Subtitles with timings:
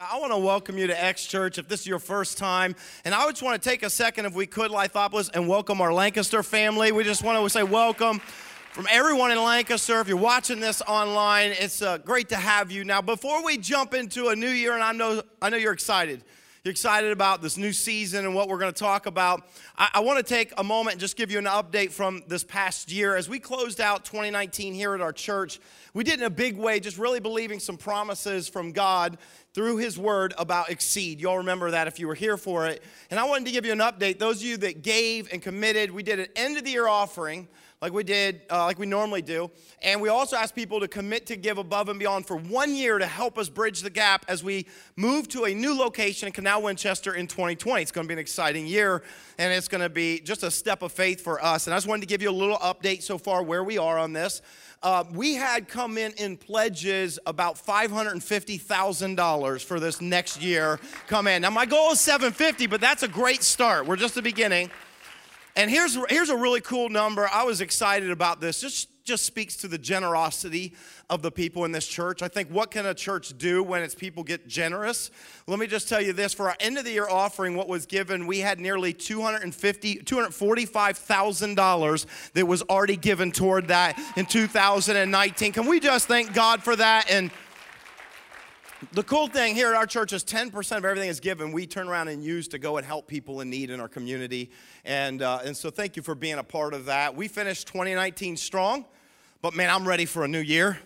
[0.00, 2.76] I want to welcome you to X Church if this is your first time.
[3.04, 5.92] And I just want to take a second, if we could, Lithopolis, and welcome our
[5.92, 6.92] Lancaster family.
[6.92, 8.20] We just want to say welcome
[8.70, 9.98] from everyone in Lancaster.
[9.98, 12.84] If you're watching this online, it's uh, great to have you.
[12.84, 16.22] Now, before we jump into a new year, and I know, I know you're excited.
[16.68, 19.48] You're excited about this new season and what we're going to talk about.
[19.78, 22.44] I, I want to take a moment and just give you an update from this
[22.44, 23.16] past year.
[23.16, 25.60] As we closed out 2019 here at our church,
[25.94, 29.16] we did in a big way, just really believing some promises from God
[29.54, 31.22] through His Word about Exceed.
[31.22, 32.84] Y'all remember that if you were here for it.
[33.10, 34.18] And I wanted to give you an update.
[34.18, 37.48] Those of you that gave and committed, we did an end of the year offering
[37.80, 39.48] like we did, uh, like we normally do.
[39.82, 42.98] And we also asked people to commit to give above and beyond for one year
[42.98, 46.62] to help us bridge the gap as we move to a new location in Canal
[46.62, 47.80] Winchester in 2020.
[47.80, 49.04] It's going to be an exciting year,
[49.38, 51.68] and it's going to be just a step of faith for us.
[51.68, 53.96] And I just wanted to give you a little update so far where we are
[53.96, 54.42] on this.
[54.82, 61.42] Uh, we had come in in pledges about $550,000 for this next year come in.
[61.42, 63.84] Now my goal is 750, but that's a great start.
[63.86, 64.70] We're just the beginning.
[65.58, 67.28] And here's, here's a really cool number.
[67.32, 68.60] I was excited about this.
[68.60, 70.72] Just, just speaks to the generosity
[71.10, 72.22] of the people in this church.
[72.22, 75.10] I think what can a church do when its people get generous?
[75.48, 77.86] Let me just tell you this for our end of the year offering, what was
[77.86, 85.50] given, we had nearly 250, $245,000 that was already given toward that in 2019.
[85.50, 87.10] Can we just thank God for that?
[87.10, 87.32] And
[88.92, 91.88] the cool thing here at our church is 10% of everything is given, we turn
[91.88, 94.50] around and use to go and help people in need in our community.
[94.84, 97.16] And, uh, and so thank you for being a part of that.
[97.16, 98.84] We finished 2019 strong,
[99.42, 100.78] but man, I'm ready for a new year.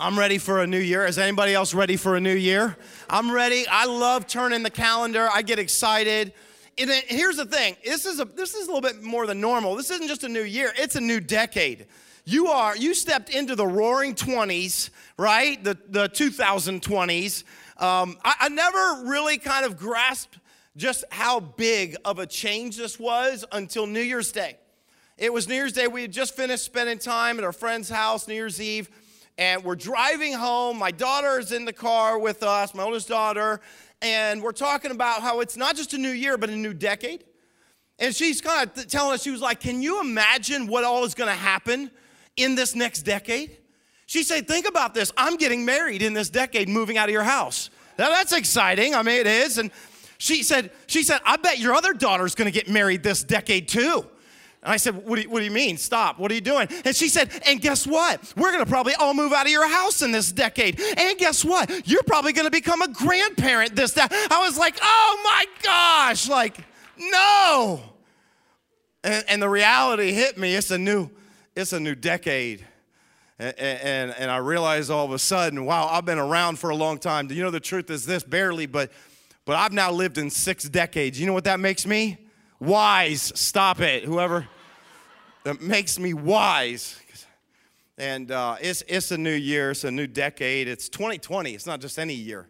[0.00, 1.06] I'm ready for a new year.
[1.06, 2.76] Is anybody else ready for a new year?
[3.08, 3.64] I'm ready.
[3.70, 5.28] I love turning the calendar.
[5.32, 6.32] I get excited.
[6.76, 7.76] And here's the thing.
[7.84, 9.76] This is a this is a little bit more than normal.
[9.76, 10.72] This isn't just a new year.
[10.76, 11.86] It's a new decade.
[12.26, 15.62] You are you stepped into the roaring 20s, right?
[15.62, 17.44] The the 2020s.
[17.76, 20.38] Um, I, I never really kind of grasped
[20.74, 24.56] just how big of a change this was until New Year's Day.
[25.18, 25.86] It was New Year's Day.
[25.86, 28.90] We had just finished spending time at our friend's house, New Year's Eve,
[29.36, 30.78] and we're driving home.
[30.78, 33.60] My daughter is in the car with us, my oldest daughter,
[34.00, 37.24] and we're talking about how it's not just a new year, but a new decade.
[37.98, 41.14] And she's kind of telling us, she was like, Can you imagine what all is
[41.14, 41.90] going to happen
[42.36, 43.58] in this next decade?
[44.06, 45.12] She said, Think about this.
[45.16, 47.70] I'm getting married in this decade, moving out of your house.
[47.98, 48.94] Now that's exciting.
[48.94, 49.58] I mean, it is.
[49.58, 49.70] And
[50.18, 54.06] she said, she said, I bet your other daughter's gonna get married this decade too.
[54.64, 55.76] And I said, what do, you, what do, you, mean?
[55.76, 56.18] Stop.
[56.18, 56.68] What are you doing?
[56.86, 58.32] And she said, And guess what?
[58.34, 60.80] We're going to probably all move out of your house in this decade.
[60.80, 61.86] And guess what?
[61.86, 64.16] You're probably going to become a grandparent this decade.
[64.30, 66.30] I was like, Oh my gosh.
[66.30, 66.56] Like,
[66.96, 67.82] no.
[69.02, 70.54] And, and the reality hit me.
[70.54, 71.10] It's a new,
[71.56, 72.64] it's a new decade.
[73.38, 76.76] And, and, and I realized all of a sudden, wow, I've been around for a
[76.76, 77.26] long time.
[77.26, 78.22] Do you know the truth is this?
[78.22, 78.90] Barely, but
[79.44, 81.20] but I've now lived in six decades.
[81.20, 82.18] You know what that makes me?
[82.60, 83.32] Wise.
[83.34, 84.48] Stop it, whoever.
[85.44, 86.98] That makes me wise.
[87.98, 90.66] And uh, it's, it's a new year, it's a new decade.
[90.66, 92.48] It's 2020, it's not just any year.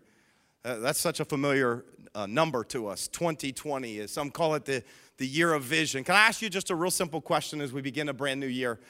[0.65, 1.85] Uh, that's such a familiar
[2.15, 3.09] uh, number to us.
[3.09, 4.83] 2020 is, some call it the,
[5.17, 6.05] the year of vision.
[6.05, 8.47] Can I ask you just a real simple question as we begin a brand new
[8.47, 8.81] year?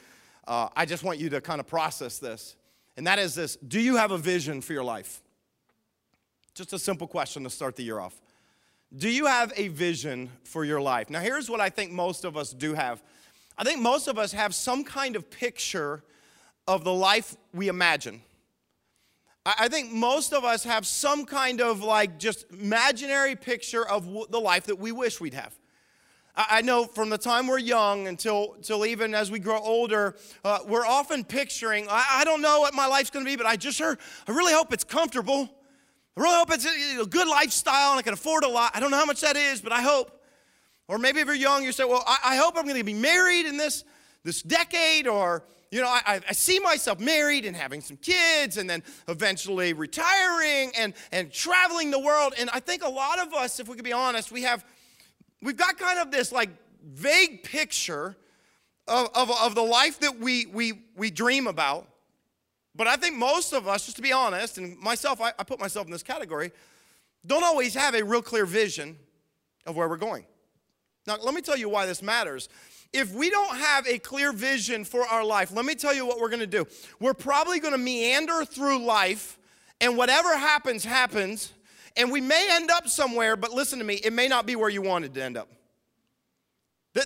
[0.47, 2.55] Uh, I just want you to kind of process this.
[2.97, 5.21] And that is this Do you have a vision for your life?
[6.53, 8.19] Just a simple question to start the year off.
[8.95, 11.09] Do you have a vision for your life?
[11.09, 13.03] Now, here's what I think most of us do have.
[13.57, 16.03] I think most of us have some kind of picture
[16.67, 18.21] of the life we imagine.
[19.45, 24.39] I think most of us have some kind of like just imaginary picture of the
[24.39, 25.53] life that we wish we'd have.
[26.37, 30.59] I know from the time we're young until, until even as we grow older, uh,
[30.67, 33.79] we're often picturing, I, I don't know what my life's gonna be, but I just
[33.79, 35.49] heard, I really hope it's comfortable.
[36.17, 38.71] I really hope it's a good lifestyle and I can afford a lot.
[38.73, 40.11] I don't know how much that is, but I hope.
[40.87, 42.93] Or maybe if you're young, you say, well, I, I hope I'm going to be
[42.93, 43.83] married in this,
[44.23, 48.69] this decade, or, you know, I, I see myself married and having some kids and
[48.69, 52.33] then eventually retiring and, and traveling the world.
[52.37, 54.63] And I think a lot of us, if we could be honest, we have,
[55.45, 56.49] we've got kind of this like
[56.83, 58.15] vague picture
[58.87, 61.87] of, of, of the life that we, we, we dream about.
[62.75, 65.59] But I think most of us, just to be honest, and myself, I, I put
[65.59, 66.51] myself in this category,
[67.25, 68.97] don't always have a real clear vision
[69.65, 70.25] of where we're going.
[71.07, 72.49] Now, let me tell you why this matters.
[72.91, 76.19] If we don't have a clear vision for our life, let me tell you what
[76.19, 76.65] we're gonna do.
[76.99, 79.37] We're probably gonna meander through life,
[79.79, 81.53] and whatever happens, happens,
[81.97, 84.69] and we may end up somewhere, but listen to me, it may not be where
[84.69, 85.49] you wanted to end up.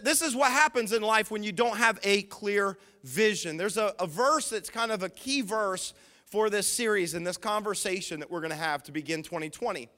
[0.03, 3.57] This is what happens in life when you don't have a clear vision.
[3.57, 5.93] There's a, a verse that's kind of a key verse
[6.25, 9.89] for this series and this conversation that we're going to have to begin 2020.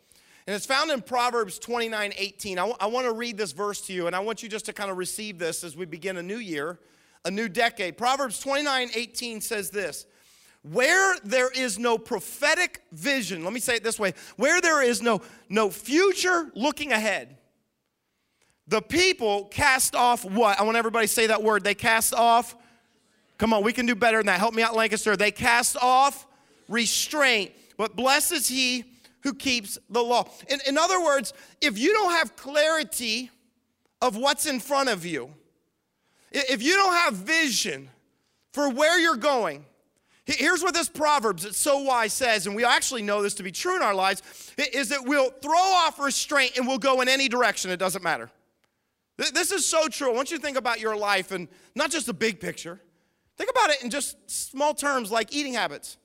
[0.48, 2.58] And it's found in Proverbs 29 18.
[2.58, 4.66] I, w- I want to read this verse to you, and I want you just
[4.66, 6.80] to kind of receive this as we begin a new year,
[7.26, 7.98] a new decade.
[7.98, 10.06] Proverbs 29 18 says this
[10.63, 15.02] Where there is no prophetic vision, let me say it this way where there is
[15.02, 17.38] no, no future looking ahead,
[18.68, 20.60] the people cast off what?
[20.60, 21.63] I want everybody to say that word.
[21.63, 22.56] They cast off.
[23.38, 24.40] Come on, we can do better than that.
[24.40, 25.18] Help me out, Lancaster.
[25.18, 26.28] They cast off
[26.69, 27.52] restraint.
[27.75, 28.86] But blessed is he
[29.24, 30.30] who keeps the law.
[30.48, 33.30] In, in other words, if you don't have clarity
[34.02, 35.34] of what's in front of you,
[36.31, 37.90] if you don't have vision
[38.54, 39.66] for where you're going,
[40.25, 43.51] here's what this Proverbs, it's so wise, says, and we actually know this to be
[43.51, 44.21] true in our lives,
[44.57, 47.71] is that we'll throw off restraint and we'll go in any direction.
[47.71, 48.29] It doesn't matter.
[49.18, 50.12] This is so true.
[50.12, 52.79] I want you to think about your life and not just the big picture.
[53.38, 55.97] Think about it in just small terms like eating habits.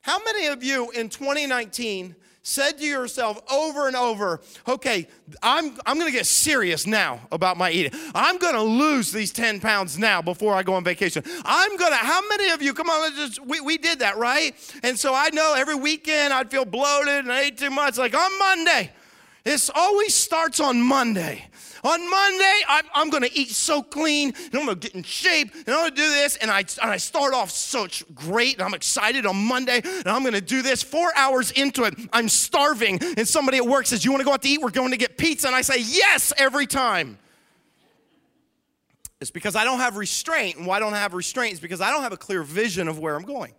[0.00, 2.14] How many of you in 2019
[2.44, 5.08] said to yourself over and over, okay,
[5.42, 7.98] I'm, I'm gonna get serious now about my eating.
[8.14, 11.24] I'm gonna lose these 10 pounds now before I go on vacation.
[11.44, 14.54] I'm gonna, how many of you, come on, let's just, we, we did that, right?
[14.82, 18.14] And so I know every weekend I'd feel bloated and I ate too much, like
[18.14, 18.90] on Monday.
[19.44, 21.44] This always starts on Monday.
[21.84, 25.68] On Monday, I'm, I'm to eat so clean, and I'm to get in shape, and
[25.68, 26.36] I'm to do this.
[26.36, 30.24] And I, and I start off such great, and I'm excited on Monday, and I'm
[30.24, 30.82] to do this.
[30.82, 34.32] Four hours into it, I'm starving, and somebody at work says, You want to go
[34.32, 34.62] out to eat?
[34.62, 35.46] We're going to get pizza.
[35.46, 37.18] And I say, Yes, every time.
[39.20, 40.56] It's because I don't have restraint.
[40.56, 41.54] And why don't I have restraint?
[41.54, 43.52] Is because I don't have a clear vision of where I'm going.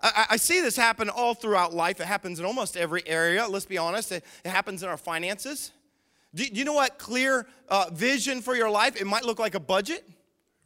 [0.00, 2.00] I, I, see this happen all throughout life.
[2.00, 3.46] It happens in almost every area.
[3.48, 4.12] Let's be honest.
[4.12, 5.72] It, it happens in our finances.
[6.34, 9.00] Do, do you know what clear uh, vision for your life?
[9.00, 10.08] It might look like a budget,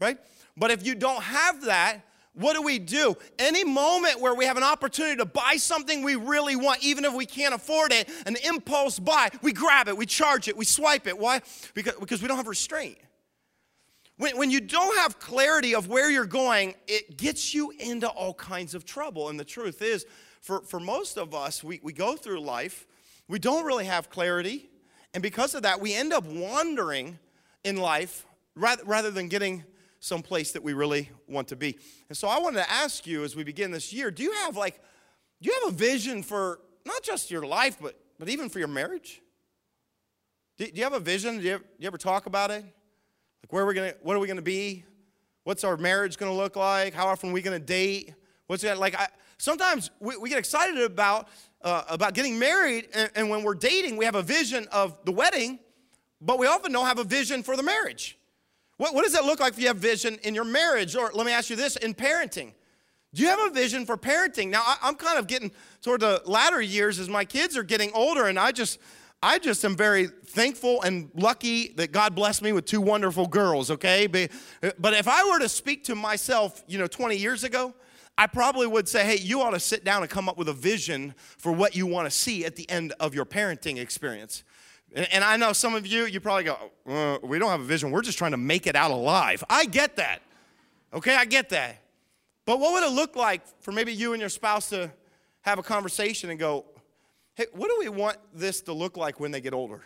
[0.00, 0.18] right?
[0.56, 2.00] But if you don't have that,
[2.34, 3.14] what do we do?
[3.38, 7.14] Any moment where we have an opportunity to buy something we really want, even if
[7.14, 11.06] we can't afford it, an impulse buy, we grab it, we charge it, we swipe
[11.06, 11.18] it.
[11.18, 11.42] Why?
[11.74, 12.98] Because, because we don't have restraint.
[14.22, 18.34] When, when you don't have clarity of where you're going, it gets you into all
[18.34, 19.30] kinds of trouble.
[19.30, 20.06] And the truth is,
[20.40, 22.86] for, for most of us, we, we go through life,
[23.26, 24.70] we don't really have clarity.
[25.12, 27.18] And because of that, we end up wandering
[27.64, 28.24] in life
[28.54, 29.64] rather, rather than getting
[29.98, 31.76] someplace that we really want to be.
[32.08, 34.56] And so I wanted to ask you as we begin this year, do you have
[34.56, 34.80] like,
[35.40, 38.68] do you have a vision for not just your life, but, but even for your
[38.68, 39.20] marriage?
[40.58, 41.38] Do, do you have a vision?
[41.38, 42.64] Do you, ever, do you ever talk about it?
[43.52, 44.82] Where are we gonna, what are we gonna be?
[45.44, 46.94] What's our marriage gonna look like?
[46.94, 48.14] How often are we gonna date?
[48.46, 48.98] What's that like?
[48.98, 51.28] I, sometimes we, we get excited about
[51.60, 55.12] uh, about getting married, and, and when we're dating, we have a vision of the
[55.12, 55.58] wedding,
[56.18, 58.16] but we often don't have a vision for the marriage.
[58.78, 60.96] What, what does it look like if you have vision in your marriage?
[60.96, 62.54] Or let me ask you this in parenting.
[63.12, 64.48] Do you have a vision for parenting?
[64.48, 65.52] Now, I, I'm kind of getting
[65.82, 68.78] toward the latter years as my kids are getting older, and I just,
[69.24, 73.70] I just am very thankful and lucky that God blessed me with two wonderful girls,
[73.70, 74.08] okay?
[74.08, 74.30] But,
[74.94, 77.72] if I were to speak to myself, you know, 20 years ago,
[78.18, 80.52] I probably would say, hey, you ought to sit down and come up with a
[80.52, 84.42] vision for what you want to see at the end of your parenting experience.
[84.92, 86.56] And, I know some of you, you probably go,
[86.88, 87.92] uh, we don't have a vision.
[87.92, 89.44] We're just trying to make it out alive.
[89.48, 90.20] I get that.
[90.92, 91.80] Okay, I get that.
[92.44, 94.90] But what would it look like for maybe you and your spouse to
[95.42, 96.64] have a conversation and go,
[97.34, 99.82] hey, what do we want this to look like when they get older?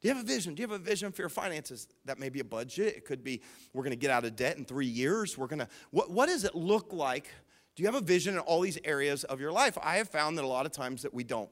[0.00, 0.54] Do you have a vision?
[0.54, 1.86] Do you have a vision for your finances?
[2.04, 2.96] That may be a budget.
[2.96, 3.40] It could be
[3.72, 5.38] we're going to get out of debt in three years.
[5.38, 7.28] We're going to, what, what does it look like
[7.74, 9.78] do you have a vision in all these areas of your life?
[9.82, 11.48] I have found that a lot of times that we don't.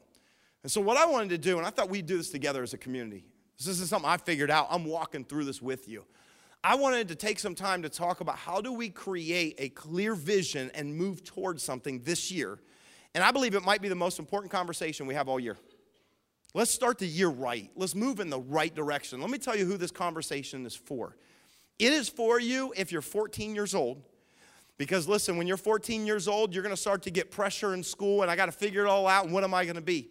[0.62, 2.74] And so what I wanted to do, and I thought we'd do this together as
[2.74, 3.24] a community.
[3.56, 4.66] This isn't something I figured out.
[4.70, 6.04] I'm walking through this with you.
[6.62, 10.14] I wanted to take some time to talk about how do we create a clear
[10.14, 12.58] vision and move towards something this year.
[13.14, 15.56] And I believe it might be the most important conversation we have all year.
[16.54, 17.70] Let's start the year right.
[17.76, 19.20] Let's move in the right direction.
[19.20, 21.16] Let me tell you who this conversation is for.
[21.78, 24.02] It is for you if you're 14 years old
[24.80, 28.22] because listen, when you're 14 years old, you're to start to get pressure in school,
[28.22, 29.24] and I got to figure it all out.
[29.24, 30.08] And what am I to be?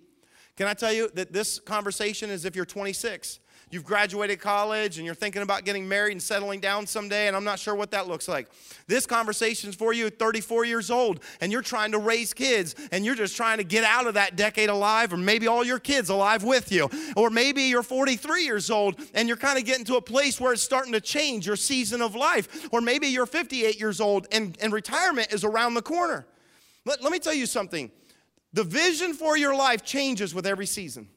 [0.56, 3.40] Can I tell you that this conversation is if you're 26?
[3.72, 7.44] You've graduated college and you're thinking about getting married and settling down someday, and I'm
[7.44, 8.48] not sure what that looks like.
[8.88, 12.74] This conversation is for you at 34 years old and you're trying to raise kids
[12.92, 15.78] and you're just trying to get out of that decade alive, or maybe all your
[15.78, 16.90] kids alive with you.
[17.16, 20.54] Or maybe you're 43 years old and you're kind of getting to a place where
[20.54, 22.68] it's starting to change your season of life.
[22.74, 26.26] Or maybe you're 58 years old and, and retirement is around the corner.
[26.86, 27.92] Let, let me tell you something
[28.52, 31.08] the vision for your life changes with every season.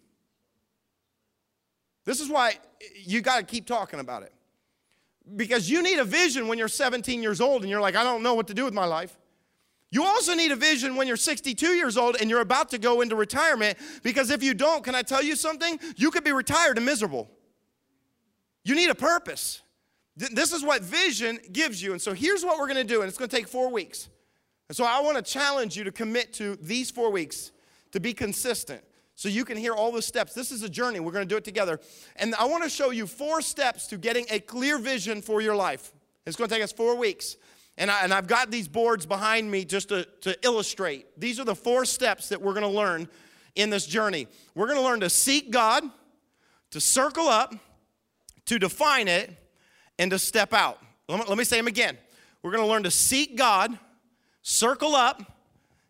[2.04, 2.54] This is why
[3.04, 4.32] you got to keep talking about it.
[5.36, 8.22] Because you need a vision when you're 17 years old and you're like, I don't
[8.22, 9.16] know what to do with my life.
[9.90, 13.02] You also need a vision when you're 62 years old and you're about to go
[13.02, 15.78] into retirement because if you don't, can I tell you something?
[15.96, 17.28] You could be retired and miserable.
[18.64, 19.60] You need a purpose.
[20.16, 21.92] This is what vision gives you.
[21.92, 24.08] And so here's what we're going to do, and it's going to take four weeks.
[24.68, 27.52] And so I want to challenge you to commit to these four weeks
[27.92, 28.82] to be consistent
[29.14, 30.34] so you can hear all the steps.
[30.34, 31.00] This is a journey.
[31.00, 31.80] We're going to do it together.
[32.16, 35.54] And I want to show you four steps to getting a clear vision for your
[35.54, 35.92] life.
[36.26, 37.36] It's going to take us four weeks.
[37.78, 41.06] And, I, and I've got these boards behind me just to, to illustrate.
[41.18, 43.08] These are the four steps that we're going to learn
[43.54, 44.28] in this journey.
[44.54, 45.84] We're going to learn to seek God,
[46.70, 47.54] to circle up,
[48.46, 49.30] to define it,
[49.98, 50.78] and to step out.
[51.08, 51.96] Let me, let me say them again.
[52.42, 53.78] We're going to learn to seek God,
[54.42, 55.22] circle up,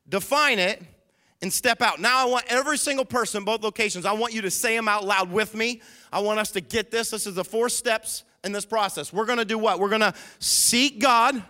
[0.09, 0.83] define it,
[1.42, 2.00] and step out.
[2.00, 5.04] Now, I want every single person, both locations, I want you to say them out
[5.04, 5.82] loud with me.
[6.12, 7.11] I want us to get this.
[7.11, 9.12] This is the four steps in this process.
[9.12, 9.80] We're to do what?
[9.80, 11.42] We're to seek God,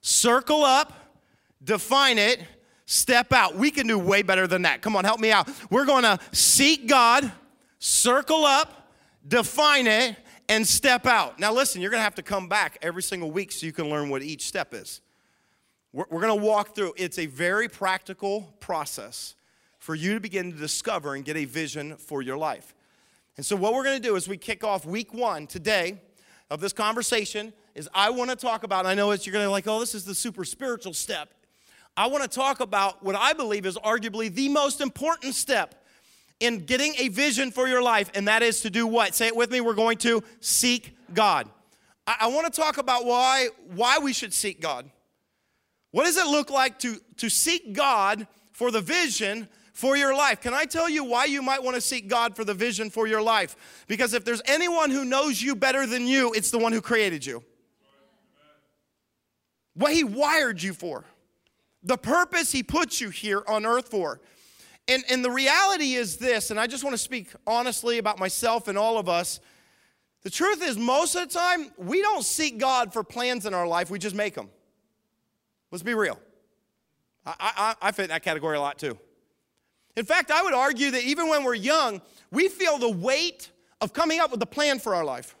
[0.00, 0.92] circle up,
[1.62, 2.40] define it,
[2.86, 3.56] step out.
[3.56, 4.82] We can do way better than that.
[4.82, 5.48] Come on, help me out.
[5.70, 7.30] We're to seek God,
[7.78, 8.90] circle up,
[9.26, 10.16] define it,
[10.48, 11.38] and step out.
[11.38, 14.08] Now, listen, you're to have to come back every single week so you can learn
[14.08, 15.00] what each step is.
[15.96, 16.92] We're, we're going to walk through.
[16.98, 19.34] It's a very practical process
[19.78, 22.74] for you to begin to discover and get a vision for your life.
[23.38, 25.98] And so, what we're going to do is we kick off week one today
[26.50, 29.50] of this conversation is I want to talk about, I know it's, you're going to
[29.50, 31.30] like, oh, this is the super spiritual step.
[31.96, 35.82] I want to talk about what I believe is arguably the most important step
[36.40, 39.14] in getting a vision for your life, and that is to do what?
[39.14, 39.62] Say it with me.
[39.62, 41.48] We're going to seek God.
[42.06, 44.90] I, I want to talk about why, why we should seek God.
[45.96, 50.42] What does it look like to, to seek God for the vision for your life.
[50.42, 53.06] Can I tell you why you might want to seek God for the vision for
[53.06, 53.84] your life?
[53.88, 57.24] Because if there's anyone who knows you better than you, it's the one who created
[57.24, 57.42] you.
[59.72, 61.06] What He wired you for,
[61.82, 64.20] the purpose He put you here on earth for.
[64.88, 68.68] And, and the reality is this, and I just want to speak honestly about myself
[68.68, 69.40] and all of us.
[70.24, 73.66] The truth is, most of the time, we don't seek God for plans in our
[73.66, 74.50] life, we just make them.
[75.70, 76.18] Let's be real.
[77.24, 78.98] I, I, I fit in that category a lot too.
[79.96, 83.92] In fact, I would argue that even when we're young, we feel the weight of
[83.92, 85.34] coming up with a plan for our life.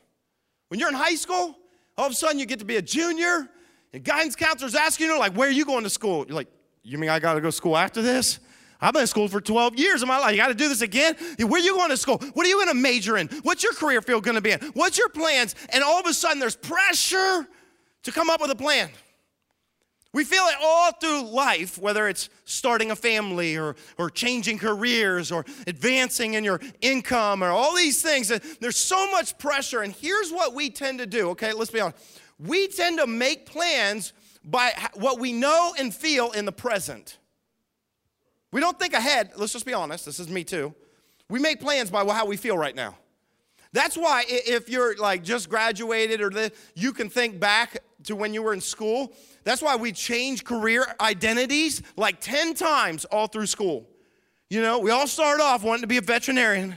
[0.68, 1.56] When you're in high school,
[1.96, 3.48] all of a sudden you get to be a junior,
[3.92, 6.24] and guidance counselors asking you, like, where are you going to school?
[6.26, 6.48] You're like,
[6.82, 8.40] you mean I got to go to school after this?
[8.80, 10.32] I've been in school for 12 years of my life.
[10.32, 11.16] You got to do this again?
[11.38, 12.18] Where are you going to school?
[12.34, 13.28] What are you going to major in?
[13.42, 14.60] What's your career field going to be in?
[14.74, 15.54] What's your plans?
[15.70, 17.46] And all of a sudden, there's pressure
[18.02, 18.90] to come up with a plan.
[20.16, 25.30] We feel it all through life, whether it's starting a family or, or changing careers
[25.30, 28.28] or advancing in your income or all these things.
[28.58, 29.82] There's so much pressure.
[29.82, 31.52] And here's what we tend to do, okay?
[31.52, 31.98] Let's be honest.
[32.38, 37.18] We tend to make plans by what we know and feel in the present.
[38.52, 39.32] We don't think ahead.
[39.36, 40.06] Let's just be honest.
[40.06, 40.74] This is me too.
[41.28, 42.96] We make plans by how we feel right now.
[43.74, 48.42] That's why if you're like just graduated or you can think back to when you
[48.42, 49.12] were in school.
[49.46, 53.86] That's why we change career identities like 10 times all through school.
[54.50, 56.76] You know, we all start off wanting to be a veterinarian.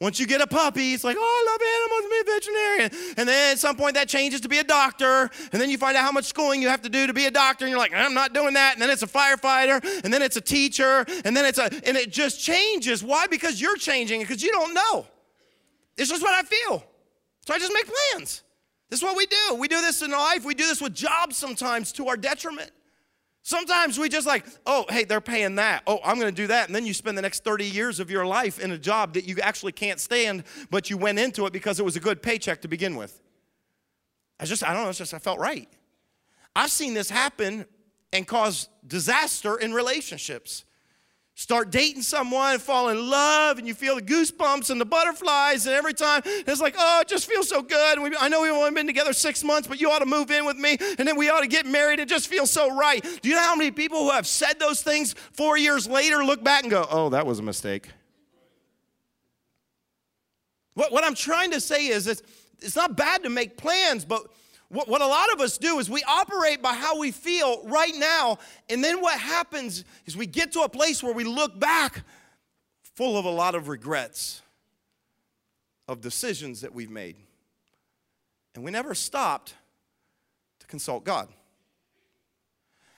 [0.00, 3.14] Once you get a puppy, it's like, oh, I love animals, be a veterinarian.
[3.18, 5.30] And then at some point that changes to be a doctor.
[5.52, 7.30] And then you find out how much schooling you have to do to be a
[7.30, 7.66] doctor.
[7.66, 8.72] And you're like, I'm not doing that.
[8.72, 9.84] And then it's a firefighter.
[10.02, 11.04] And then it's a teacher.
[11.26, 13.04] And then it's a, and it just changes.
[13.04, 13.26] Why?
[13.26, 15.06] Because you're changing, because you don't know.
[15.98, 16.82] It's just what I feel.
[17.46, 18.42] So I just make plans.
[18.88, 19.54] This is what we do.
[19.58, 20.44] We do this in life.
[20.44, 22.70] We do this with jobs sometimes to our detriment.
[23.42, 25.82] Sometimes we just like, oh, hey, they're paying that.
[25.86, 26.66] Oh, I'm going to do that.
[26.66, 29.24] And then you spend the next 30 years of your life in a job that
[29.24, 32.62] you actually can't stand, but you went into it because it was a good paycheck
[32.62, 33.20] to begin with.
[34.40, 35.68] I just, I don't know, it's just, I felt right.
[36.56, 37.66] I've seen this happen
[38.12, 40.64] and cause disaster in relationships
[41.36, 45.74] start dating someone, fall in love, and you feel the goosebumps and the butterflies, and
[45.74, 48.00] every time it's like, oh, it just feels so good.
[48.00, 50.46] We, I know we've only been together six months, but you ought to move in
[50.46, 52.00] with me, and then we ought to get married.
[52.00, 53.02] It just feels so right.
[53.20, 56.42] Do you know how many people who have said those things four years later look
[56.42, 57.88] back and go, oh, that was a mistake?
[60.72, 62.22] What, what I'm trying to say is it's,
[62.60, 64.26] it's not bad to make plans, but
[64.68, 67.94] what, what a lot of us do is we operate by how we feel right
[67.94, 72.02] now, and then what happens is we get to a place where we look back
[72.94, 74.42] full of a lot of regrets
[75.86, 77.16] of decisions that we've made.
[78.54, 79.54] And we never stopped
[80.60, 81.28] to consult God.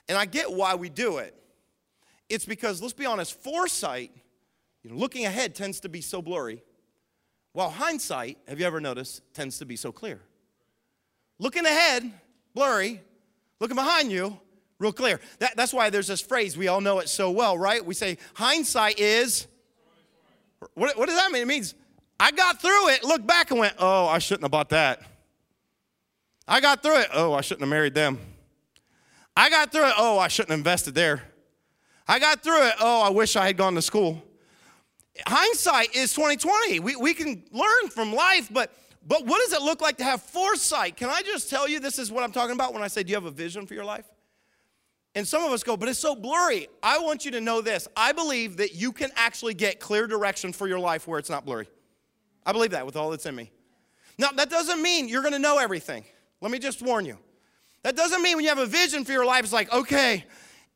[0.07, 1.35] And I get why we do it.
[2.29, 4.11] It's because, let's be honest, foresight,
[4.83, 6.63] you know, looking ahead tends to be so blurry,
[7.53, 10.21] while hindsight, have you ever noticed, tends to be so clear.
[11.39, 12.11] Looking ahead,
[12.53, 13.01] blurry.
[13.59, 14.39] Looking behind you,
[14.79, 15.19] Real clear.
[15.39, 17.85] That, that's why there's this phrase, we all know it so well, right?
[17.85, 19.45] We say, hindsight is.
[20.73, 21.41] What, what does that mean?
[21.41, 21.75] It means
[22.17, 25.01] I got through it, looked back and went, oh, I shouldn't have bought that.
[26.47, 27.09] I got through it.
[27.13, 28.19] Oh, I shouldn't have married them.
[29.35, 29.93] I got through it.
[29.97, 31.23] Oh, I shouldn't have invested there.
[32.07, 32.73] I got through it.
[32.79, 34.23] Oh, I wish I had gone to school.
[35.27, 36.79] Hindsight is 2020.
[36.79, 38.73] We, we can learn from life, but
[39.07, 40.97] but what does it look like to have foresight?
[40.97, 43.09] Can I just tell you this is what I'm talking about when I say, Do
[43.09, 44.05] you have a vision for your life?
[45.15, 46.67] And some of us go, But it's so blurry.
[46.83, 47.87] I want you to know this.
[47.95, 51.45] I believe that you can actually get clear direction for your life where it's not
[51.45, 51.67] blurry.
[52.45, 53.51] I believe that with all that's in me.
[54.17, 56.03] Now, that doesn't mean you're gonna know everything.
[56.41, 57.17] Let me just warn you.
[57.83, 60.25] That doesn't mean when you have a vision for your life, it's like, okay,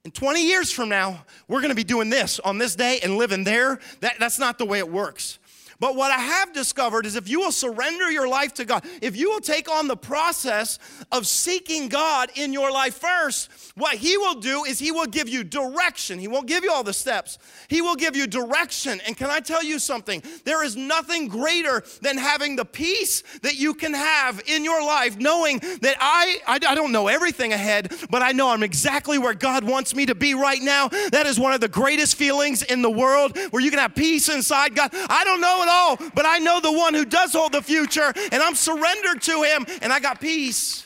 [0.06, 3.44] in 20 years from now, we're gonna be doing this on this day and living
[3.44, 3.80] there.
[4.00, 5.40] That, that's not the way it works.
[5.84, 9.18] But what I have discovered is if you will surrender your life to God, if
[9.18, 10.80] you will take on the process
[11.12, 15.28] of seeking God in your life first, what He will do is He will give
[15.28, 16.20] you direction.
[16.20, 17.38] He won't give you all the steps,
[17.68, 19.02] He will give you direction.
[19.06, 20.24] And can I tell you something?
[20.46, 25.18] There is nothing greater than having the peace that you can have in your life,
[25.18, 29.34] knowing that I, I, I don't know everything ahead, but I know I'm exactly where
[29.34, 30.88] God wants me to be right now.
[30.88, 34.30] That is one of the greatest feelings in the world where you can have peace
[34.30, 34.90] inside God.
[34.94, 38.14] I don't know it all, but I know the one who does hold the future,
[38.32, 40.86] and I'm surrendered to him, and I got peace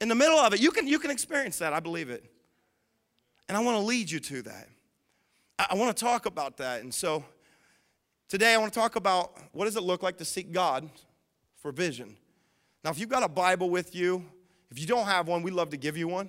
[0.00, 0.60] in the middle of it.
[0.60, 2.24] You can, you can experience that, I believe it.
[3.48, 4.68] And I want to lead you to that.
[5.58, 6.82] I, I want to talk about that.
[6.82, 7.24] And so
[8.28, 10.88] today I want to talk about what does it look like to seek God
[11.56, 12.16] for vision.
[12.82, 14.24] Now, if you've got a Bible with you,
[14.70, 16.28] if you don't have one, we'd love to give you one.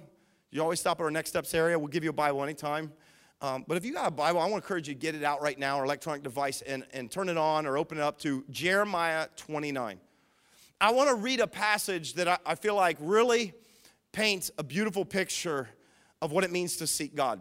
[0.51, 1.77] You always stop at our Next Steps area.
[1.77, 2.93] We'll give you a Bible anytime.
[3.45, 5.23] Um, but if you got a Bible, I want to encourage you to get it
[5.23, 8.17] out right now or electronic device and, and turn it on or open it up
[8.21, 9.99] to Jeremiah 29.
[10.81, 13.53] I want to read a passage that I, I feel like really
[14.11, 15.69] paints a beautiful picture
[16.23, 17.39] of what it means to seek God.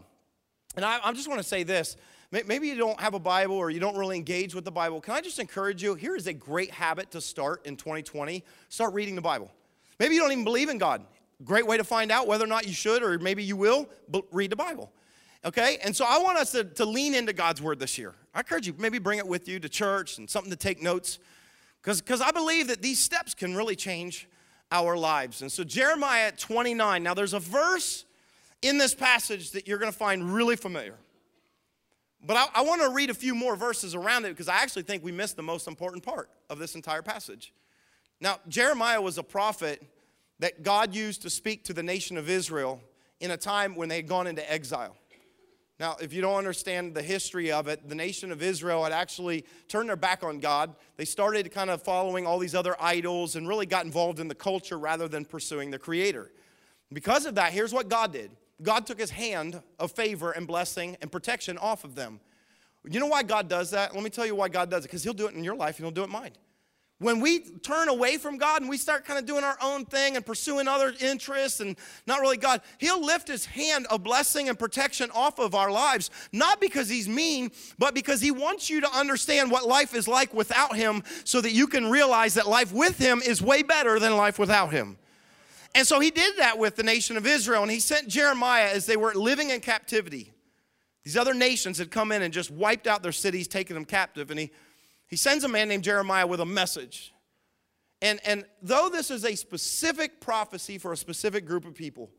[0.77, 1.97] And I, I just want to say this.
[2.31, 5.01] Maybe you don't have a Bible or you don't really engage with the Bible.
[5.01, 5.95] Can I just encourage you?
[5.95, 8.45] Here is a great habit to start in 2020.
[8.69, 9.51] Start reading the Bible.
[9.99, 11.07] Maybe you don't even believe in God.
[11.45, 13.89] Great way to find out whether or not you should or maybe you will,
[14.31, 14.93] read the Bible.
[15.45, 15.79] Okay?
[15.85, 18.15] And so I want us to, to lean into God's word this year.
[18.35, 21.19] I encourage you, maybe bring it with you to church and something to take notes.
[21.83, 24.27] Because I believe that these steps can really change
[24.73, 25.43] our lives.
[25.43, 28.07] And so, Jeremiah 29, now there's a verse
[28.63, 30.95] in this passage that you're going to find really familiar.
[32.27, 34.85] But I, I want to read a few more verses around it because I actually
[34.85, 37.53] think we missed the most important part of this entire passage.
[38.21, 39.83] Now, Jeremiah was a prophet
[40.39, 42.81] that God used to speak to the nation of Israel
[43.21, 44.97] in a time when they had gone into exile.
[45.81, 49.45] Now, if you don't understand the history of it, the nation of Israel had actually
[49.67, 50.77] turned their back on God.
[50.97, 54.37] They started kind of following all these other idols and really got involved in the
[54.37, 56.31] culture rather than pursuing the Creator.
[56.93, 58.31] Because of that, here's what God did
[58.63, 62.21] God took his hand of favor and blessing and protection off of them.
[62.89, 63.95] You know why God does that?
[63.95, 65.79] Let me tell you why God does it because He'll do it in your life
[65.79, 66.33] and He'll do it in mine.
[67.01, 70.15] When we turn away from God and we start kind of doing our own thing
[70.15, 71.77] and pursuing other interests and
[72.07, 76.11] not really God, He'll lift His hand of blessing and protection off of our lives,
[76.33, 80.33] not because He's mean, but because He wants you to understand what life is like
[80.33, 84.17] without Him so that you can realize that life with Him is way better than
[84.17, 84.97] life without Him.
[85.75, 88.87] And so He did that with the nation of Israel, and He sent Jeremiah as
[88.87, 90.33] they were living in captivity.
[91.03, 94.31] These other nations had come in and just wiped out their cities, taking them captive,
[94.31, 94.53] and He
[95.09, 97.15] he sends a man named Jeremiah with a message.
[98.03, 102.11] And, and though this is a specific prophecy for a specific group of people,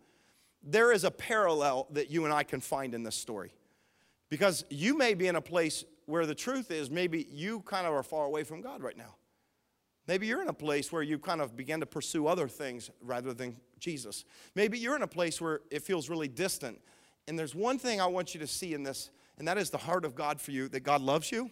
[0.64, 3.54] there is a parallel that you and I can find in this story.
[4.30, 7.94] Because you may be in a place where the truth is maybe you kind of
[7.94, 9.16] are far away from God right now.
[10.08, 13.34] Maybe you're in a place where you kind of begin to pursue other things rather
[13.34, 14.24] than Jesus.
[14.54, 16.80] Maybe you're in a place where it feels really distant.
[17.28, 19.80] And there's one thing I want you to see in this, and that is the
[19.80, 21.50] heart of God for you that God loves you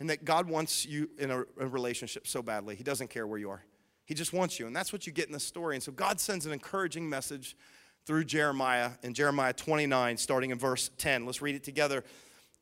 [0.00, 2.74] and that God wants you in a, a, relationship so badly.
[2.74, 3.64] He doesn't care where you are,
[4.04, 4.66] He just wants you.
[4.66, 5.76] And that's what you get in the story.
[5.76, 7.56] And so God sends an encouraging message
[8.06, 11.26] through Jeremiah in Jeremiah 29, starting in verse 10.
[11.26, 12.04] Let's read it together.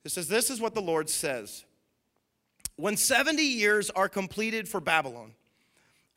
[0.04, 1.64] It says, This is what the Lord says
[2.76, 5.32] When 70 years are completed for Babylon,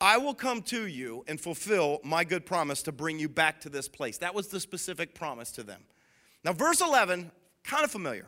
[0.00, 3.70] I will come to you and fulfill my good promise to bring you back to
[3.70, 4.18] this place.
[4.18, 5.80] That was the specific promise to them.
[6.44, 7.30] Now, verse 11,
[7.64, 8.26] kind of familiar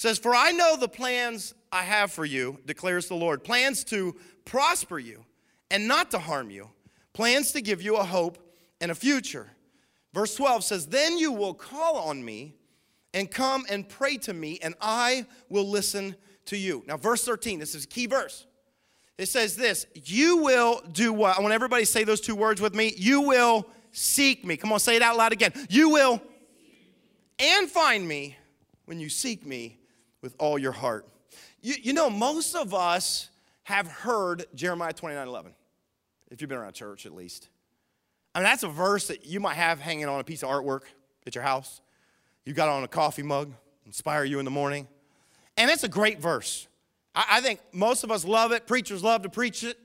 [0.00, 4.16] says, For I know the plans I have for you, declares the Lord plans to
[4.46, 5.26] prosper you
[5.70, 6.70] and not to harm you,
[7.12, 8.38] plans to give you a hope
[8.80, 9.50] and a future.
[10.14, 12.56] Verse 12 says, Then you will call on me
[13.12, 16.82] and come and pray to me, and I will listen to you.
[16.86, 18.46] Now, verse 13, this is a key verse.
[19.18, 21.36] It says this You will do what?
[21.36, 22.94] I want everybody to say those two words with me.
[22.96, 24.56] You will seek me.
[24.56, 25.52] Come on, say it out loud again.
[25.68, 26.22] You will
[27.38, 28.38] and find me
[28.86, 29.76] when you seek me
[30.22, 31.06] with all your heart.
[31.62, 33.28] You, you know, most of us
[33.64, 35.52] have heard Jeremiah 29 11,
[36.30, 37.48] if you've been around church at least.
[38.34, 40.82] I mean, that's a verse that you might have hanging on a piece of artwork
[41.26, 41.80] at your house.
[42.44, 43.52] You got on a coffee mug,
[43.86, 44.88] inspire you in the morning.
[45.56, 46.68] And it's a great verse.
[47.14, 48.66] I, I think most of us love it.
[48.66, 49.76] Preachers love to preach it.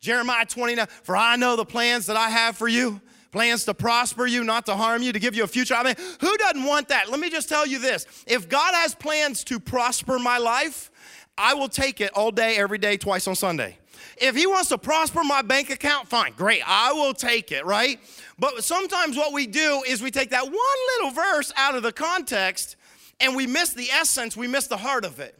[0.00, 4.26] Jeremiah 29, for I know the plans that I have for you plans to prosper
[4.26, 5.74] you, not to harm you, to give you a future.
[5.74, 7.10] I mean, who doesn't want that?
[7.10, 10.90] Let me just tell you this if God has plans to prosper my life,
[11.36, 13.78] I will take it all day, every day, twice on Sunday.
[14.20, 18.00] If he wants to prosper my bank account, fine, great, I will take it, right?
[18.38, 20.54] But sometimes what we do is we take that one
[20.96, 22.76] little verse out of the context
[23.20, 25.36] and we miss the essence, we miss the heart of it.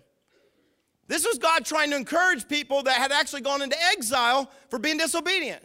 [1.09, 4.99] This was God trying to encourage people that had actually gone into exile for being
[4.99, 5.63] disobedient.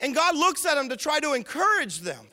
[0.00, 2.26] And God looks at them to try to encourage them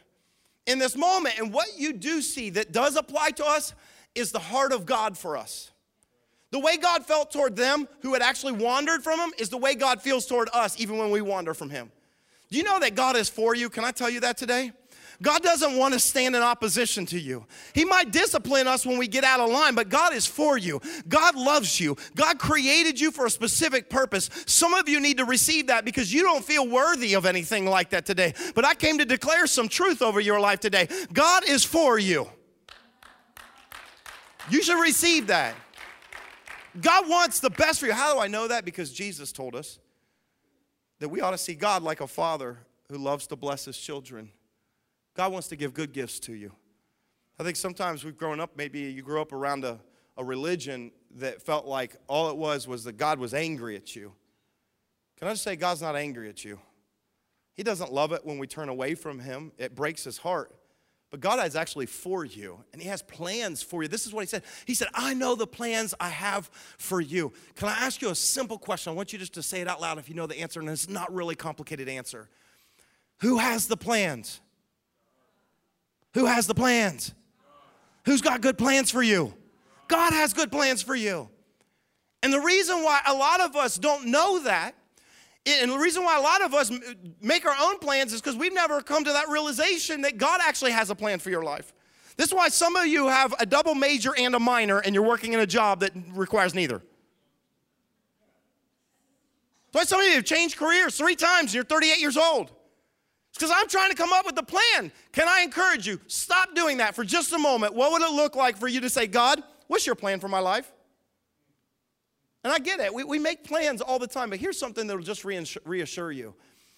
[0.65, 1.39] in this moment.
[1.39, 3.73] And what you do see that does apply to us
[4.15, 5.71] is the heart of God for us.
[6.51, 9.73] The way God felt toward them who had actually wandered from Him is the way
[9.73, 11.91] God feels toward us even when we wander from Him.
[12.51, 13.69] Do you know that God is for you?
[13.69, 14.71] Can I tell you that today?
[15.23, 17.45] God doesn't want to stand in opposition to you.
[17.73, 20.81] He might discipline us when we get out of line, but God is for you.
[21.07, 21.95] God loves you.
[22.13, 24.29] God created you for a specific purpose.
[24.45, 27.91] Some of you need to receive that because you don't feel worthy of anything like
[27.91, 28.33] that today.
[28.53, 30.89] But I came to declare some truth over your life today.
[31.13, 32.27] God is for you.
[34.49, 35.55] You should receive that.
[36.81, 37.93] God wants the best for you.
[37.93, 38.65] How do I know that?
[38.65, 39.79] Because Jesus told us
[40.99, 42.57] that we ought to see God like a father
[42.89, 44.29] who loves to bless his children.
[45.15, 46.51] God wants to give good gifts to you.
[47.39, 49.79] I think sometimes we've grown up, maybe you grew up around a,
[50.17, 54.13] a religion that felt like all it was was that God was angry at you.
[55.17, 56.59] Can I just say, God's not angry at you?
[57.53, 60.55] He doesn't love it when we turn away from Him, it breaks His heart.
[61.11, 63.87] But God is actually for you, and He has plans for you.
[63.87, 64.41] This is what He said.
[64.65, 66.49] He said, I know the plans I have
[66.79, 67.31] for you.
[67.55, 68.91] Can I ask you a simple question?
[68.91, 70.67] I want you just to say it out loud if you know the answer, and
[70.69, 72.29] it's not really complicated answer.
[73.19, 74.41] Who has the plans?
[76.13, 77.13] Who has the plans?
[78.05, 79.33] Who's got good plans for you?
[79.87, 81.29] God has good plans for you.
[82.21, 84.75] And the reason why a lot of us don't know that,
[85.45, 86.71] and the reason why a lot of us
[87.21, 90.71] make our own plans is because we've never come to that realization that God actually
[90.71, 91.73] has a plan for your life.
[92.15, 95.03] This is why some of you have a double major and a minor, and you're
[95.03, 96.81] working in a job that requires neither.
[99.73, 102.51] That's why some of you have changed careers three times and you're 38 years old
[103.33, 104.91] because I'm trying to come up with a plan.
[105.11, 105.99] Can I encourage you?
[106.07, 107.73] Stop doing that for just a moment.
[107.73, 110.39] What would it look like for you to say, God, what's your plan for my
[110.39, 110.71] life?
[112.43, 112.93] And I get it.
[112.93, 116.35] We, we make plans all the time, but here's something that will just reassure you.